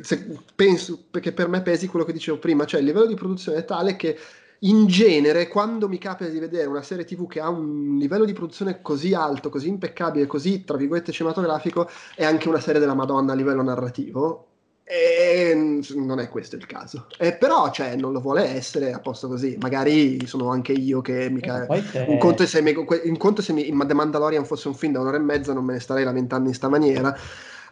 [0.00, 3.58] se, penso, perché per me pesi quello che dicevo prima, cioè il livello di produzione
[3.58, 4.16] è tale che
[4.60, 8.32] in genere, quando mi capita di vedere una serie TV che ha un livello di
[8.32, 13.32] produzione così alto, così impeccabile, così tra virgolette cinematografico, è anche una serie della Madonna
[13.32, 14.44] a livello narrativo.
[14.90, 17.08] E non è questo il caso.
[17.18, 19.54] Eh, però, cioè, non lo vuole essere a posto così.
[19.60, 21.66] Magari sono anche io che mica.
[21.66, 25.00] Eh, un conto se, mi, un conto se mi, The Mandalorian fosse un film da
[25.00, 27.14] un'ora e mezza, non me ne starei lamentando in sta maniera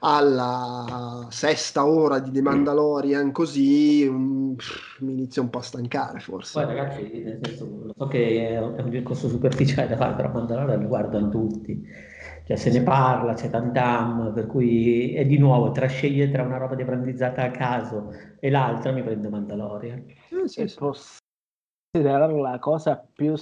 [0.01, 4.55] alla sesta ora di The Mandalorian così um,
[5.01, 6.64] mi inizio un po' a stancare forse.
[6.64, 10.88] Poi ragazzi, nel senso, so che è un discorso superficiale da fare, però Mandalorian lo
[10.88, 11.82] guardano tutti.
[12.47, 16.59] Cioè se ne parla, c'è tantam, per cui è di nuovo tra scegliere tra una
[16.59, 20.05] roba debrandizzata a caso e l'altra mi prendo Mandalorian.
[20.28, 20.78] Sì, sì, sì.
[20.78, 23.34] considerare la cosa più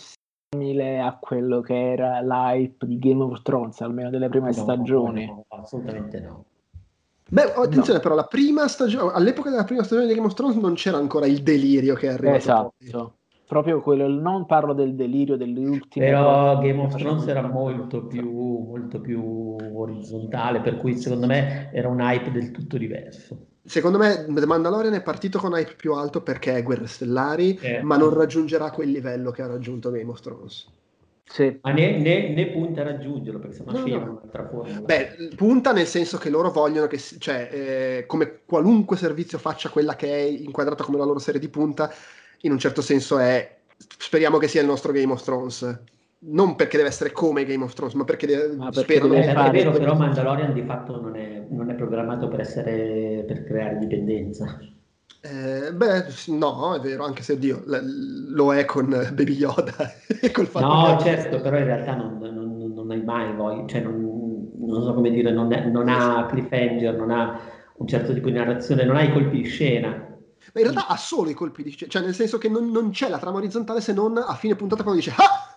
[0.54, 5.26] simile a quello che era l'hype di Game of Thrones, almeno delle prime no, stagioni.
[5.26, 6.44] No, assolutamente no.
[7.28, 8.00] Beh, attenzione no.
[8.00, 11.26] però, la prima stagione, all'epoca della prima stagione di Game of Thrones non c'era ancora
[11.26, 12.36] il delirio che è arrivato.
[12.36, 12.72] Esatto.
[12.90, 13.10] Poi.
[13.46, 16.06] Proprio quello, non parlo del delirio delle ultime.
[16.06, 21.88] Però Game of Thrones era molto più, molto più orizzontale, per cui secondo me era
[21.88, 23.48] un hype del tutto diverso.
[23.66, 27.82] Secondo me The Mandalorian è partito con hype più alto perché è Guerre Stellari, eh.
[27.82, 30.66] ma non raggiungerà quel livello che ha raggiunto Game of Thrones.
[31.24, 31.58] Sì.
[31.62, 34.10] Ma né, né, né, punta a raggiungerlo perché sennò no, scema no.
[34.10, 34.80] un'altra forma.
[34.80, 39.96] Beh, punta nel senso che loro vogliono che, cioè, eh, come qualunque servizio faccia quella
[39.96, 41.90] che è inquadrata come la loro serie di punta,
[42.40, 45.82] in un certo senso è speriamo che sia il nostro Game of Thrones.
[46.26, 49.32] Non perché deve essere come Game of Thrones, ma perché deve, ma perché spero deve
[49.32, 49.48] fare...
[49.48, 53.76] È vero, però Mandalorian di fatto non è, non è programmato per, essere, per creare
[53.78, 54.58] dipendenza.
[55.20, 59.72] Eh, beh, no, è vero, anche se Dio lo è con Baby Yoda.
[60.60, 64.94] no, certo, però in realtà non, non, non hai mai voglia, cioè non, non, so
[64.94, 67.40] come dire, non, è, non ha cliffhanger, non ha
[67.76, 69.88] un certo tipo di narrazione, non ha i colpi di scena.
[69.88, 72.90] Ma in realtà ha solo i colpi di scena, cioè nel senso che non, non
[72.90, 75.53] c'è la trama orizzontale se non a fine puntata quando dice Ah!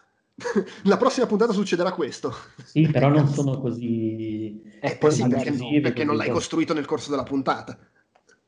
[0.83, 2.33] La prossima puntata succederà questo.
[2.63, 4.61] Sì, però non sono così...
[4.79, 7.77] Eh, eh sì, perché, no, perché non l'hai costruito nel corso della puntata.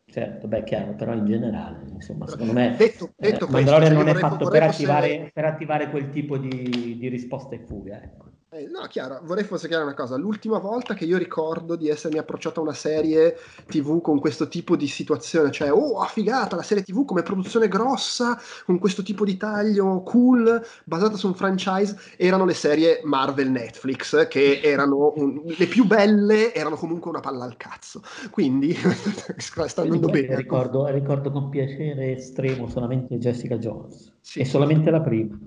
[0.05, 4.15] Certo, beh, chiaro, però in generale, insomma, secondo me detto, detto eh, Mandalorian non è
[4.15, 8.28] fatto per attivare, per attivare, quel tipo di, di risposta e fuga, ecco.
[8.51, 10.15] Eh, no, chiaro, vorrei fosse chiara una cosa.
[10.15, 13.37] L'ultima volta che io ricordo di essermi approcciato a una serie
[13.67, 18.39] TV con questo tipo di situazione, cioè, oh, figata, la serie TV come produzione grossa,
[18.65, 24.27] con questo tipo di taglio cool, basata su un franchise, erano le serie Marvel Netflix,
[24.27, 28.01] che erano un, le più belle, erano comunque una palla al cazzo.
[28.31, 28.73] Quindi,
[29.37, 30.35] sta andando bene.
[30.35, 34.39] Ricordo, ricordo con piacere estremo solamente Jessica Jones, sì.
[34.39, 35.37] e solamente la prima.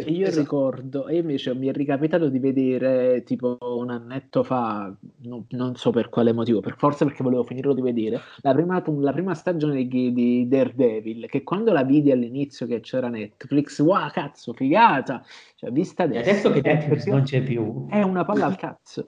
[0.00, 0.40] Sì, io esatto.
[0.40, 4.90] ricordo, e invece mi è ricapitato di vedere tipo un annetto fa,
[5.24, 8.82] non, non, so per quale motivo, per forza perché volevo finirlo di vedere, la prima,
[8.86, 14.08] la prima stagione di, di, Daredevil, che quando la vidi all'inizio che c'era Netflix, wow
[14.08, 15.22] cazzo, figata,
[15.56, 16.30] cioè vista adesso.
[16.30, 17.86] adesso che Netflix non c'è più.
[17.90, 19.06] È una palla al cazzo.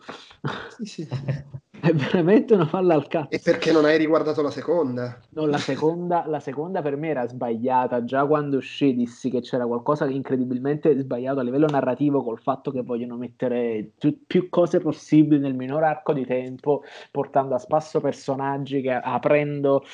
[0.77, 1.09] sì, sì.
[1.85, 3.29] È veramente una palla al cazzo.
[3.29, 5.21] E perché non hai riguardato la seconda?
[5.31, 8.05] No, la seconda, la seconda per me era sbagliata.
[8.05, 12.71] Già quando uscì dissi che c'era qualcosa di incredibilmente sbagliato a livello narrativo col fatto
[12.71, 18.01] che vogliono mettere più, più cose possibili nel minor arco di tempo, portando a spasso
[18.01, 19.85] personaggi che aprendo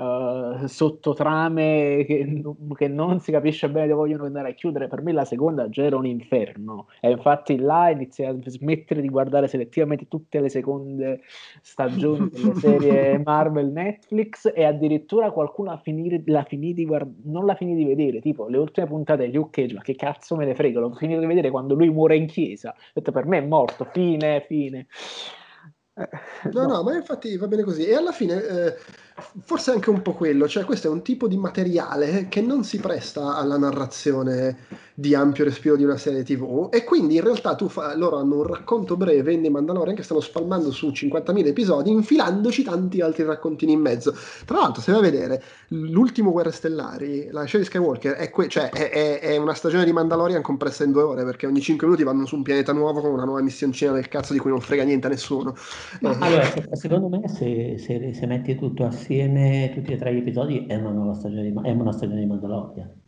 [0.00, 2.42] uh, sottotrame che,
[2.76, 4.88] che, non si capisce bene dove vogliono andare a chiudere.
[4.88, 6.88] Per me la seconda già era un inferno.
[7.00, 11.20] E infatti là iniziai a smettere di guardare selettivamente tutte le seconde
[11.60, 17.54] stagioni delle serie Marvel Netflix e addirittura qualcuno finire, la finì di guard- non la
[17.54, 18.20] finì di vedere.
[18.20, 21.20] Tipo le ultime puntate di Luke Cage, ma che cazzo me ne frega, l'ho finito
[21.20, 22.70] di vedere quando lui muore in chiesa.
[22.70, 24.86] Ho detto per me è morto, fine, fine.
[26.52, 27.84] No, no, ma infatti va bene così.
[27.84, 28.76] E alla fine, eh,
[29.42, 32.78] forse anche un po' quello, cioè questo è un tipo di materiale che non si
[32.78, 34.66] presta alla narrazione
[35.00, 38.36] di ampio respiro di una serie tv e quindi in realtà tu fa, loro hanno
[38.36, 43.24] un racconto breve in The Mandalorian che stanno spalmando su 50.000 episodi infilandoci tanti altri
[43.24, 44.14] raccontini in mezzo.
[44.44, 48.68] Tra l'altro se vai a vedere l'ultimo Guerre Stellari la serie Skywalker è, que- cioè,
[48.68, 52.04] è, è, è, una stagione di Mandalorian compressa in due ore perché ogni 5 minuti
[52.04, 54.84] vanno su un pianeta nuovo con una nuova missioncina del cazzo di cui non frega
[54.84, 55.54] niente a nessuno.
[56.00, 56.16] Ma, eh.
[56.20, 60.76] allora secondo me se, se, se, metti tutto assieme tutti e tre gli episodi è
[60.76, 63.00] una nuova stagione di, è una stagione di Mandalorian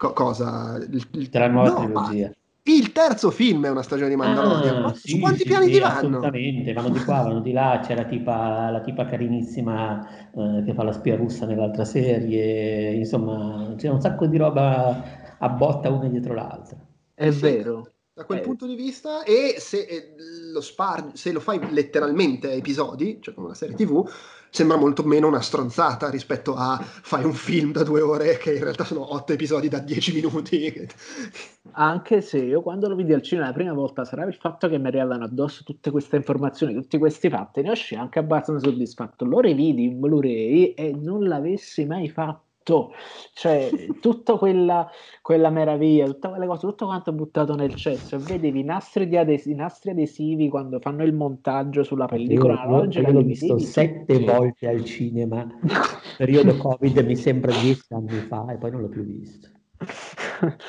[0.00, 0.78] Co- cosa?
[0.78, 1.28] Il, il...
[1.28, 2.32] Tra nuova no, trilogia.
[2.62, 4.84] Il terzo film è una stagione di Mandalorian.
[4.84, 5.94] Ah, sì, su quanti sì, piani sì, vanno?
[5.98, 7.80] Assolutamente, vanno di qua, vanno di là.
[7.82, 12.92] C'è la tipa, la tipa carinissima eh, che fa la spia russa nell'altra serie.
[12.92, 16.78] Insomma, c'è un sacco di roba a botta una dietro l'altra.
[17.12, 17.86] È vero.
[18.14, 18.42] Da quel eh.
[18.42, 20.14] punto di vista, e se eh,
[20.50, 24.02] lo, spar- se lo fai letteralmente a episodi, cioè come una serie TV,
[24.50, 28.62] sembra molto meno una stronzata rispetto a fai un film da due ore che in
[28.62, 30.88] realtà sono otto episodi da dieci minuti.
[31.72, 34.78] Anche se io quando lo vidi al cinema la prima volta sarà il fatto che
[34.78, 39.24] mi arrivavano addosso tutte queste informazioni, tutti questi fatti, ne uscì anche abbastanza soddisfatto.
[39.24, 42.92] Lo rividi in Blu-ray e non l'avessi mai fatto tutto,
[43.34, 44.88] cioè tutta quella,
[45.22, 48.16] quella, meraviglia, tutte quelle cose, tutto quanto buttato nel cesso.
[48.16, 52.54] E vedevi i nastri, di ades- i nastri adesivi quando fanno il montaggio sulla pellicola
[52.54, 53.08] io, analogica.
[53.08, 55.46] Io l'ho visto sette volte al cinema,
[56.16, 59.48] periodo Covid, mi sembra dieci anni fa, e poi non l'ho più visto.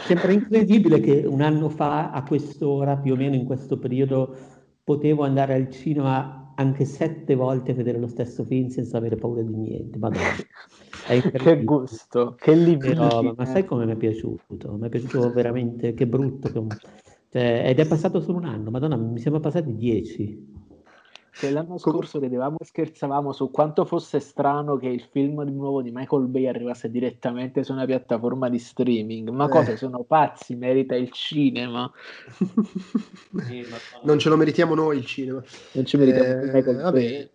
[0.06, 4.36] Sembra incredibile che un anno fa, a quest'ora, più o meno in questo periodo,
[4.84, 9.42] potevo andare al cinema anche sette volte a vedere lo stesso film senza avere paura
[9.42, 9.98] di niente.
[9.98, 10.26] Madonna.
[11.32, 13.22] che gusto, che livello.
[13.22, 14.74] Ma, ma sai come mi è piaciuto?
[14.74, 16.50] Mi è piaciuto veramente, che brutto.
[16.50, 16.78] Che...
[17.32, 20.50] Cioè, ed è passato solo un anno, madonna, mi siamo passati dieci.
[21.34, 25.82] Che l'anno scorso ridevamo e scherzavamo su quanto fosse strano che il film di nuovo
[25.82, 29.30] di Michael Bay arrivasse direttamente su una piattaforma di streaming.
[29.30, 29.50] Ma eh.
[29.50, 30.56] cosa sono pazzi?
[30.56, 31.90] Merita il cinema.
[34.04, 35.42] non ce lo meritiamo noi il cinema.
[35.72, 37.30] Non ci meritiamo eh, Michael Bay.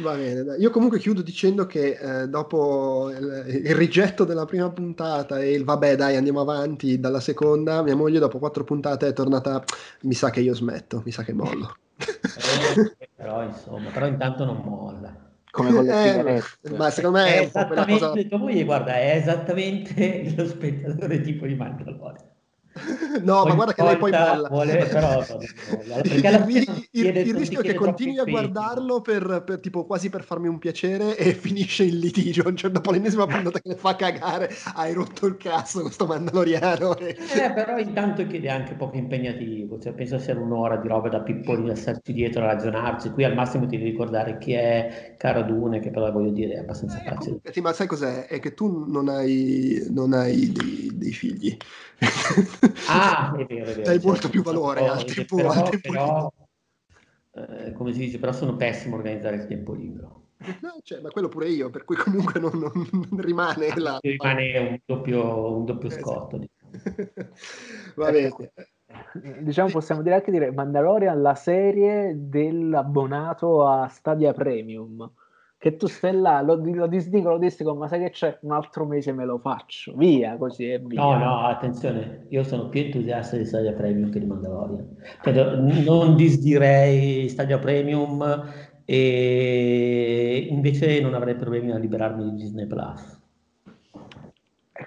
[0.00, 0.60] Va bene, dai.
[0.60, 5.64] io comunque chiudo dicendo che eh, dopo il, il, rigetto della prima puntata e il
[5.64, 9.62] vabbè dai andiamo avanti dalla seconda, mia moglie dopo quattro puntate è tornata,
[10.02, 11.76] mi sa che io smetto, mi sa che mollo.
[11.96, 15.14] Però, però insomma, però intanto non molla.
[15.50, 17.94] come con le Eh, ma secondo me È è un po' quella cosa...
[17.94, 22.36] esattamente, tua moglie, guarda, è esattamente lo spettatore tipo di Mandalorian.
[23.22, 24.48] No, ma guarda che lei poi molla.
[24.48, 25.24] vuole- però
[25.66, 26.14] alla il,
[26.52, 30.48] il- il- il rischio è che continui a guardarlo per, per, tipo quasi per farmi
[30.48, 32.42] un piacere e finisce in litigio.
[32.42, 36.06] A un certo dopo l'ennesima puntata che le fa cagare, hai rotto il cazzo questo
[36.06, 36.96] mandaloriano.
[36.98, 37.16] E...
[37.18, 41.66] Eh, però intanto chiede anche poco impegnativo, cioè penso sia un'ora di roba da pipponi
[41.66, 43.10] da starci dietro a ragionarci.
[43.10, 46.58] Qui al massimo ti devi ricordare chi è Cara Dune, che però voglio dire è
[46.58, 47.40] abbastanza Eh, facile.
[47.42, 48.26] comunque, ma sai cos'è?
[48.26, 51.56] È che tu non hai, non hai dei, dei figli.
[52.88, 53.82] Ah, è vero, è vero.
[53.82, 54.06] Dai certo.
[54.06, 56.32] molto più valore Però- al tempo, però, al tempo però,
[57.34, 60.22] eh, come si dice, però sono pessimo a organizzare il tempo libero.
[60.60, 63.98] No, cioè, ma quello pure io, per cui comunque non, non- non rimane la...
[64.00, 66.38] Rimane un doppio, un doppio Eh, scotto.
[66.40, 66.48] sì.
[66.70, 67.30] diciamo.
[67.96, 68.34] Va bene.
[69.42, 75.10] Diciamo, possiamo dire anche dire Mandalorian, la serie dell'abbonato a Stadia Premium.
[75.60, 78.38] Che tu stai là, lo, lo disdico, lo disdico, ma sai che c'è?
[78.42, 79.92] Un altro mese me lo faccio.
[79.96, 81.02] Via, così e via.
[81.02, 84.86] No, no, attenzione, io sono più entusiasta di Stadia Premium che di Mandalorian.
[85.24, 88.44] Cioè, non disdirei Stadia Premium
[88.84, 93.17] e invece non avrei problemi a liberarmi di Disney Plus.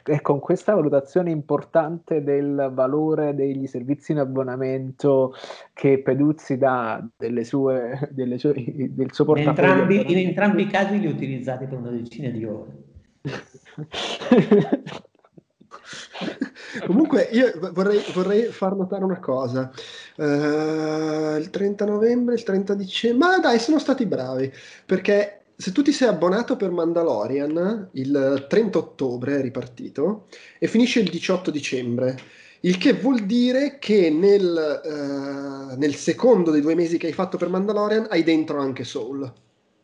[0.03, 5.33] E con questa valutazione importante del valore degli servizi in abbonamento
[5.73, 9.71] che Peduzzi dà delle sue, delle sue, del suo In portafoglio.
[9.71, 12.71] entrambi, in entrambi i casi li ho utilizzati per una decina di ore.
[16.85, 19.71] Comunque io vorrei, vorrei far notare una cosa.
[20.15, 24.51] Eh, il 30 novembre, il 30 dicembre, ma dai, sono stati bravi,
[24.85, 30.25] perché se tu ti sei abbonato per Mandalorian, il 30 ottobre è ripartito
[30.59, 32.17] e finisce il 18 dicembre.
[32.61, 34.81] Il che vuol dire che nel,
[35.73, 39.31] eh, nel secondo dei due mesi che hai fatto per Mandalorian hai dentro anche Soul.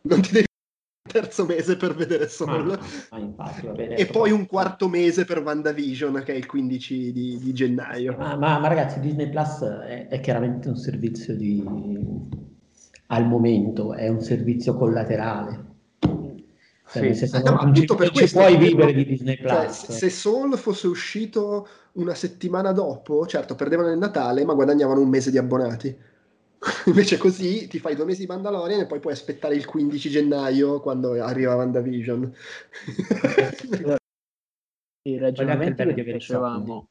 [0.01, 0.45] Non ti devi
[1.07, 2.77] il terzo mese per vedere Soul.
[3.11, 4.19] ma infatti, va bene, E ecco.
[4.19, 8.15] poi un quarto mese per WandaVision, che è il 15 di, di gennaio.
[8.17, 11.63] Ma, ma- ma ragazzi, Disney Plus è, è chiaramente un servizio di...
[13.07, 15.66] al momento, è un servizio collaterale.
[16.89, 17.27] Cioè, Sì.
[17.27, 19.85] senso, Ah, no, non, ci, per non ci questo puoi vivere di Disney Cioè, Plus.
[19.85, 25.09] se se Soul fosse uscito una settimana dopo, certo, perdevano il Natale, ma guadagnavano un
[25.09, 25.95] mese di abbonati.
[26.85, 30.79] Invece così ti fai due mesi di Mandalorian e poi puoi aspettare il 15 gennaio
[30.79, 32.33] quando arriva WandaVision.
[35.07, 36.89] Il di che facevamo,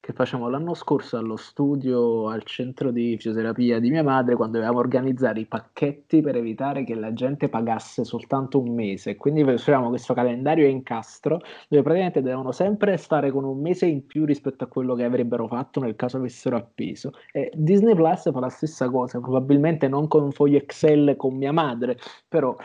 [0.00, 4.78] che facevamo l'anno scorso allo studio al centro di fisioterapia di mia madre quando dovevamo
[4.78, 9.16] organizzare i pacchetti per evitare che la gente pagasse soltanto un mese.
[9.16, 14.06] Quindi facevamo questo calendario a incastro dove praticamente dovevano sempre stare con un mese in
[14.06, 17.12] più rispetto a quello che avrebbero fatto nel caso avessero appeso.
[17.32, 21.52] E Disney Plus fa la stessa cosa, probabilmente non con un foglio Excel con mia
[21.52, 22.56] madre, però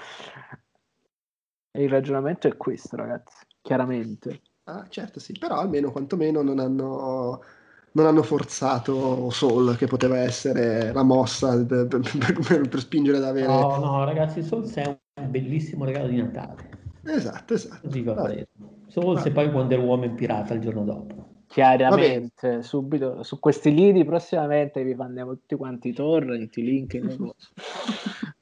[1.75, 4.41] il ragionamento è questo, ragazzi, chiaramente.
[4.66, 7.43] Ah, certo, sì, però almeno quantomeno non hanno,
[7.91, 13.26] non hanno forzato Soul, che poteva essere la mossa per, per- per- per spingere ad
[13.26, 13.47] avere...
[13.47, 16.70] No, no, ragazzi, Souls è un bellissimo regalo di Natale.
[17.03, 17.88] Esatto, esatto.
[17.88, 18.32] Così va Vabbè.
[18.32, 18.47] preso.
[18.88, 19.30] Souls Vabbè.
[19.30, 21.32] e poi Wonder Woman pirata il giorno dopo.
[21.47, 26.95] Chiaramente, subito su questi lidi prossimamente vi mandiamo tutti quanti i torrent, i link.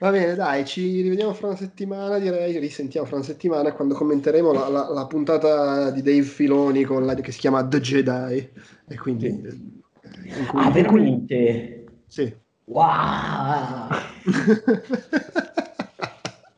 [0.00, 4.50] Va bene, dai, ci rivediamo fra una settimana, direi, risentiamo fra una settimana quando commenteremo
[4.50, 8.50] la, la- la puntata di Dave Filoni con la, che si chiama The Jedi.
[8.88, 9.28] E quindi...
[9.28, 9.82] Sì.
[10.02, 11.84] eh, in cui- Ah, veramente?
[12.06, 12.34] Sì.
[12.64, 13.88] Wow!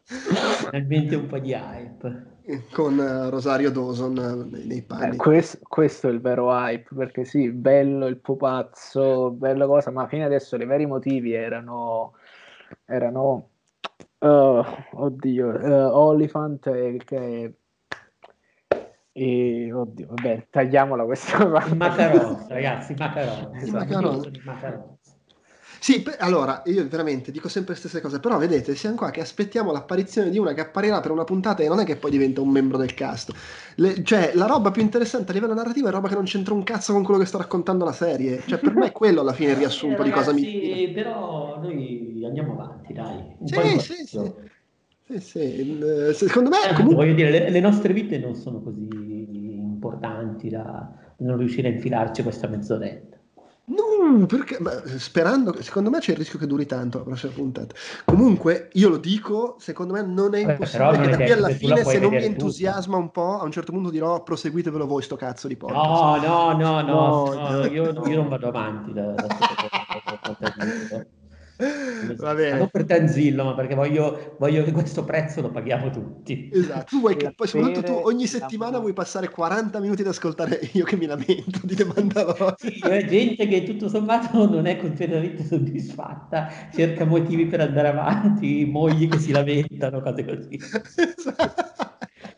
[0.04, 2.26] Finalmente un po' di hype.
[2.72, 5.16] con eh, Rosario Dawson eh, nei, nei Eh, panni.
[5.16, 10.24] questo, questo è il vero hype, perché sì, bello il pupazzo, bella cosa, ma fino
[10.24, 12.12] adesso i veri motivi erano,
[12.92, 13.48] erano
[14.18, 17.54] eh, oddio, eh, Oliphant e che...
[19.14, 21.74] E, oddio, vabbè, tagliamola questa parte.
[21.74, 23.54] Macaron, ragazzi, Macaron.
[23.60, 23.70] I
[24.44, 24.91] macaron.
[25.84, 29.20] Sì, pe- allora, io veramente dico sempre le stesse cose, però vedete, siamo qua che
[29.20, 32.40] aspettiamo l'apparizione di una che apparirà per una puntata e non è che poi diventa
[32.40, 33.32] un membro del cast.
[33.76, 36.62] Le- cioè, la roba più interessante a livello narrativo è roba che non c'entra un
[36.62, 38.44] cazzo con quello che sto raccontando la serie.
[38.46, 40.42] Cioè, per me è quello alla fine il riassunto Eh, di cosa mi...
[40.42, 43.34] ragazzi, però noi andiamo avanti, dai.
[43.38, 44.32] Un Sì, sì, sì.
[45.04, 47.04] Sì, sì, eh, secondo me Eh, comunque...
[47.04, 48.86] voglio dire, le, le nostre vite non sono così
[49.58, 53.18] importanti da non riuscire a infilarci questa mezz'oretta.
[53.64, 57.74] No, perché, ma, sperando, secondo me c'è il rischio che duri tanto la prossima puntata.
[58.04, 61.32] Comunque, io lo dico, secondo me non è Eh, impossibile però non che da qui
[61.32, 65.02] alla fine, se non mi entusiasma un po', a un certo punto dirò proseguitevelo voi
[65.02, 66.26] sto cazzo di podcast.
[66.26, 67.66] No, no, no, no, No, no, no.
[67.66, 69.26] io, io non vado avanti da, da
[72.16, 72.58] Va bene.
[72.58, 76.50] Non per Tanzillo, ma perché voglio, voglio, che questo prezzo lo paghiamo tutti.
[76.52, 76.84] Esatto.
[76.90, 80.84] Tu vuoi che, poi soprattutto tu ogni settimana vuoi passare 40 minuti ad ascoltare io
[80.84, 82.54] che mi lamento di The Mandalorian.
[82.58, 88.64] Sì, c'è gente che tutto sommato non è completamente soddisfatta, cerca motivi per andare avanti,
[88.64, 90.58] mogli che si lamentano, cose così.
[91.22, 91.71] Esatto.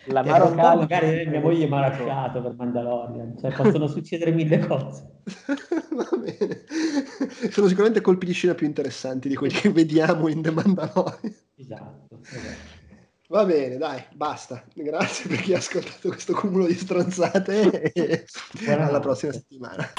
[0.06, 5.20] La Marocco magari mia moglie mi ha lasciato per Mandalorian, cioè possono succedere mille cose.
[5.90, 6.64] Va bene.
[7.51, 11.35] Sono sicuramente colpi di scena più interessanti di quelli che vediamo in The Mandalorian.
[11.56, 12.82] Esatto, esatto.
[13.28, 14.62] Va bene, dai, basta.
[14.74, 18.26] Grazie per chi ha ascoltato questo cumulo di stronzate e
[18.70, 19.93] alla prossima settimana.